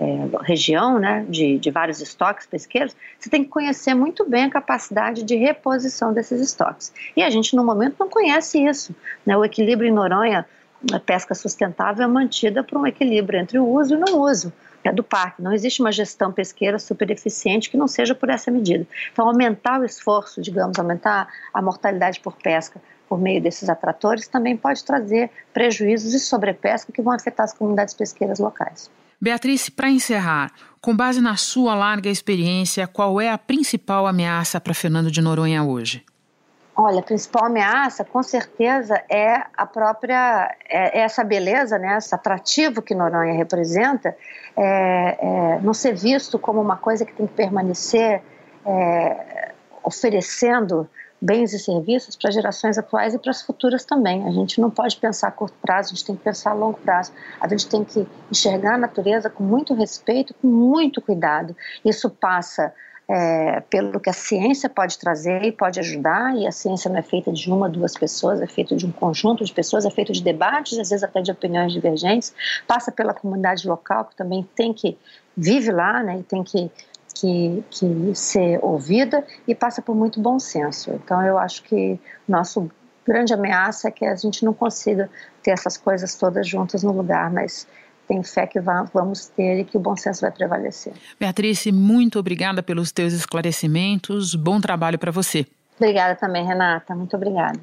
região, 0.43 0.99
né, 0.99 1.25
de, 1.29 1.59
de 1.59 1.71
vários 1.71 2.01
estoques 2.01 2.47
pesqueiros, 2.47 2.97
você 3.19 3.29
tem 3.29 3.45
que 3.45 3.51
conhecer 3.51 3.95
muito 3.95 4.29
bem 4.29 4.45
a 4.45 4.51
capacidade 4.51 5.23
de 5.23 5.37
reposição 5.37 6.13
desses 6.13 6.41
estoques. 6.41 6.93
E 7.17 7.23
a 7.23 7.31
gente, 7.31 7.57
no 7.57 7.65
momento, 7.65 7.97
não 7.99 8.09
conhece 8.09 8.63
isso. 8.65 8.95
Né? 9.27 9.37
O 9.37 9.45
equilíbrio 9.45 9.89
em 9.89 9.93
Noronha, 9.93 10.47
a 10.93 11.01
pesca 11.01 11.35
sustentável 11.35 12.05
é 12.05 12.07
mantida 12.09 12.63
por 12.63 12.79
um 12.79 12.87
equilíbrio 12.87 13.41
entre 13.41 13.59
o 13.59 13.67
uso 13.67 13.95
e 13.95 13.99
não 13.99 14.21
uso 14.21 14.53
é 14.85 14.93
do 14.93 15.03
parque. 15.03 15.43
Não 15.43 15.53
existe 15.53 15.81
uma 15.81 15.93
gestão 15.93 16.33
pesqueira 16.33 16.79
super 16.79 17.11
eficiente 17.11 17.71
que 17.71 17.77
não 17.77 17.89
seja 17.89 18.15
por 18.15 18.31
essa 18.31 18.51
medida. 18.51 18.87
Então, 19.13 19.27
aumentar 19.27 19.81
o 19.81 19.85
esforço, 19.85 20.41
digamos, 20.41 20.79
aumentar 20.79 21.29
a 21.53 21.61
mortalidade 21.61 22.21
por 22.21 22.37
pesca 22.37 22.81
por 23.09 23.19
meio 23.19 23.41
desses 23.43 23.69
atratores 23.69 24.29
também 24.29 24.57
pode 24.57 24.85
trazer 24.85 25.31
prejuízos 25.53 26.15
e 26.15 26.21
sobrepesca 26.21 26.93
que 26.93 27.01
vão 27.01 27.13
afetar 27.13 27.45
as 27.45 27.55
comunidades 27.55 27.95
pesqueiras 27.95 28.39
locais. 28.39 28.91
Beatriz, 29.21 29.69
para 29.69 29.91
encerrar, 29.91 30.53
com 30.81 30.95
base 30.95 31.21
na 31.21 31.37
sua 31.37 31.75
larga 31.75 32.09
experiência, 32.09 32.87
qual 32.87 33.21
é 33.21 33.31
a 33.31 33.39
principal 33.39 34.07
ameaça 34.07 34.61
para 34.61 34.73
Fernando 34.73 35.11
de 35.11 35.21
Noronha 35.21 35.65
hoje? 35.65 36.05
Olha, 36.77 37.01
a 37.01 37.03
principal 37.03 37.47
ameaça, 37.47 38.05
com 38.05 38.23
certeza, 38.23 39.03
é 39.11 39.43
a 39.57 39.67
própria 39.67 40.57
é, 40.69 41.01
é 41.01 41.03
essa 41.03 41.25
beleza, 41.25 41.77
né, 41.77 41.99
esse 41.99 42.15
atrativo 42.15 42.81
que 42.81 42.95
Noronha 42.95 43.33
representa, 43.33 44.17
é, 44.57 45.19
é, 45.21 45.61
não 45.61 45.75
ser 45.75 45.97
visto 45.97 46.39
como 46.39 46.61
uma 46.61 46.77
coisa 46.77 47.05
que 47.05 47.13
tem 47.13 47.27
que 47.27 47.35
permanecer 47.35 48.23
é, 48.65 49.53
oferecendo 49.83 50.89
bens 51.21 51.53
e 51.53 51.59
serviços 51.59 52.17
para 52.17 52.31
gerações 52.31 52.79
atuais 52.79 53.15
e 53.15 53.19
para 53.19 53.31
as 53.31 53.43
futuras 53.43 53.85
também. 53.85 54.27
A 54.27 54.31
gente 54.31 54.61
não 54.61 54.71
pode 54.71 54.97
pensar 54.97 55.29
a 55.29 55.33
curto 55.33 55.57
prazo, 55.61 55.93
a 55.93 55.95
gente 55.95 56.05
tem 56.05 56.17
que 56.17 56.23
pensar 56.23 56.51
a 56.51 56.55
longo 56.55 56.79
prazo. 56.79 57.13
A 57.41 57.49
gente 57.49 57.69
tem 57.69 57.85
que 57.85 58.07
enxergar 58.31 58.75
a 58.75 58.79
natureza 58.79 59.29
com 59.29 59.43
muito 59.43 59.75
respeito, 59.75 60.35
com 60.35 60.47
muito 60.47 61.01
cuidado. 61.01 61.57
Isso 61.85 62.09
passa 62.09 62.73
é, 63.09 63.61
pelo 63.71 63.99
que 63.99 64.11
a 64.11 64.13
ciência 64.13 64.69
pode 64.69 64.99
trazer 64.99 65.43
e 65.43 65.51
pode 65.51 65.81
ajudar, 65.81 66.37
e 66.37 66.47
a 66.47 66.53
ciência 66.53 66.91
não 66.91 66.99
é 66.99 67.03
feita 67.03 67.33
de 67.33 67.51
uma, 67.51 67.69
duas 67.69 67.95
pessoas, 67.95 68.41
é 68.43 68.47
feita 68.47 68.77
de 68.77 68.85
um 68.85 68.93
conjunto 68.93 69.45
de 69.45 69.53
pessoas, 69.53 69.87
é 69.87 69.91
feita 69.91 70.13
de 70.13 70.23
debates, 70.23 70.79
às 70.79 70.91
vezes 70.91 71.03
até 71.03 71.23
de 71.23 71.31
opiniões 71.31 71.73
divergentes, 71.73 72.35
passa 72.67 72.93
pela 72.93 73.15
comunidade 73.15 73.67
local, 73.67 74.05
que 74.05 74.15
também 74.15 74.47
tem 74.55 74.75
que 74.75 74.99
vive 75.35 75.71
lá, 75.71 76.03
né, 76.03 76.19
e 76.19 76.23
tem 76.23 76.43
que 76.43 76.71
que, 77.21 77.65
que 77.71 78.15
ser 78.15 78.59
ouvida 78.63 79.25
e 79.47 79.55
passa 79.55 79.83
por 79.83 79.95
muito 79.95 80.21
bom 80.21 80.39
senso. 80.39 80.91
Então, 80.93 81.23
eu 81.23 81.39
acho 81.39 81.63
que 81.65 81.99
nosso 82.27 82.71
grande 83.07 83.33
ameaça 83.33 83.89
é 83.89 83.91
que 83.91 84.05
a 84.05 84.15
gente 84.15 84.45
não 84.45 84.53
consiga 84.53 85.11
ter 85.43 85.51
essas 85.51 85.77
coisas 85.77 86.15
todas 86.15 86.47
juntas 86.47 86.83
no 86.83 86.93
lugar, 86.93 87.31
mas 87.33 87.67
tem 88.07 88.23
fé 88.23 88.47
que 88.47 88.61
vamos 88.61 89.27
ter 89.27 89.61
e 89.61 89.65
que 89.65 89.77
o 89.77 89.81
bom 89.81 89.97
senso 89.97 90.23
vai 90.23 90.31
prevalecer. 90.31 90.93
Beatriz, 91.19 91.67
muito 91.67 92.19
obrigada 92.19 92.63
pelos 92.63 92.93
teus 92.93 93.13
esclarecimentos. 93.13 94.35
Bom 94.35 94.61
trabalho 94.61 94.99
para 94.99 95.11
você. 95.11 95.47
Obrigada 95.77 96.15
também, 96.15 96.45
Renata. 96.47 96.95
Muito 96.95 97.17
obrigada. 97.17 97.61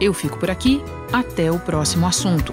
Eu 0.00 0.12
fico 0.12 0.38
por 0.38 0.50
aqui. 0.50 0.82
Até 1.12 1.50
o 1.50 1.58
próximo 1.58 2.06
assunto. 2.06 2.52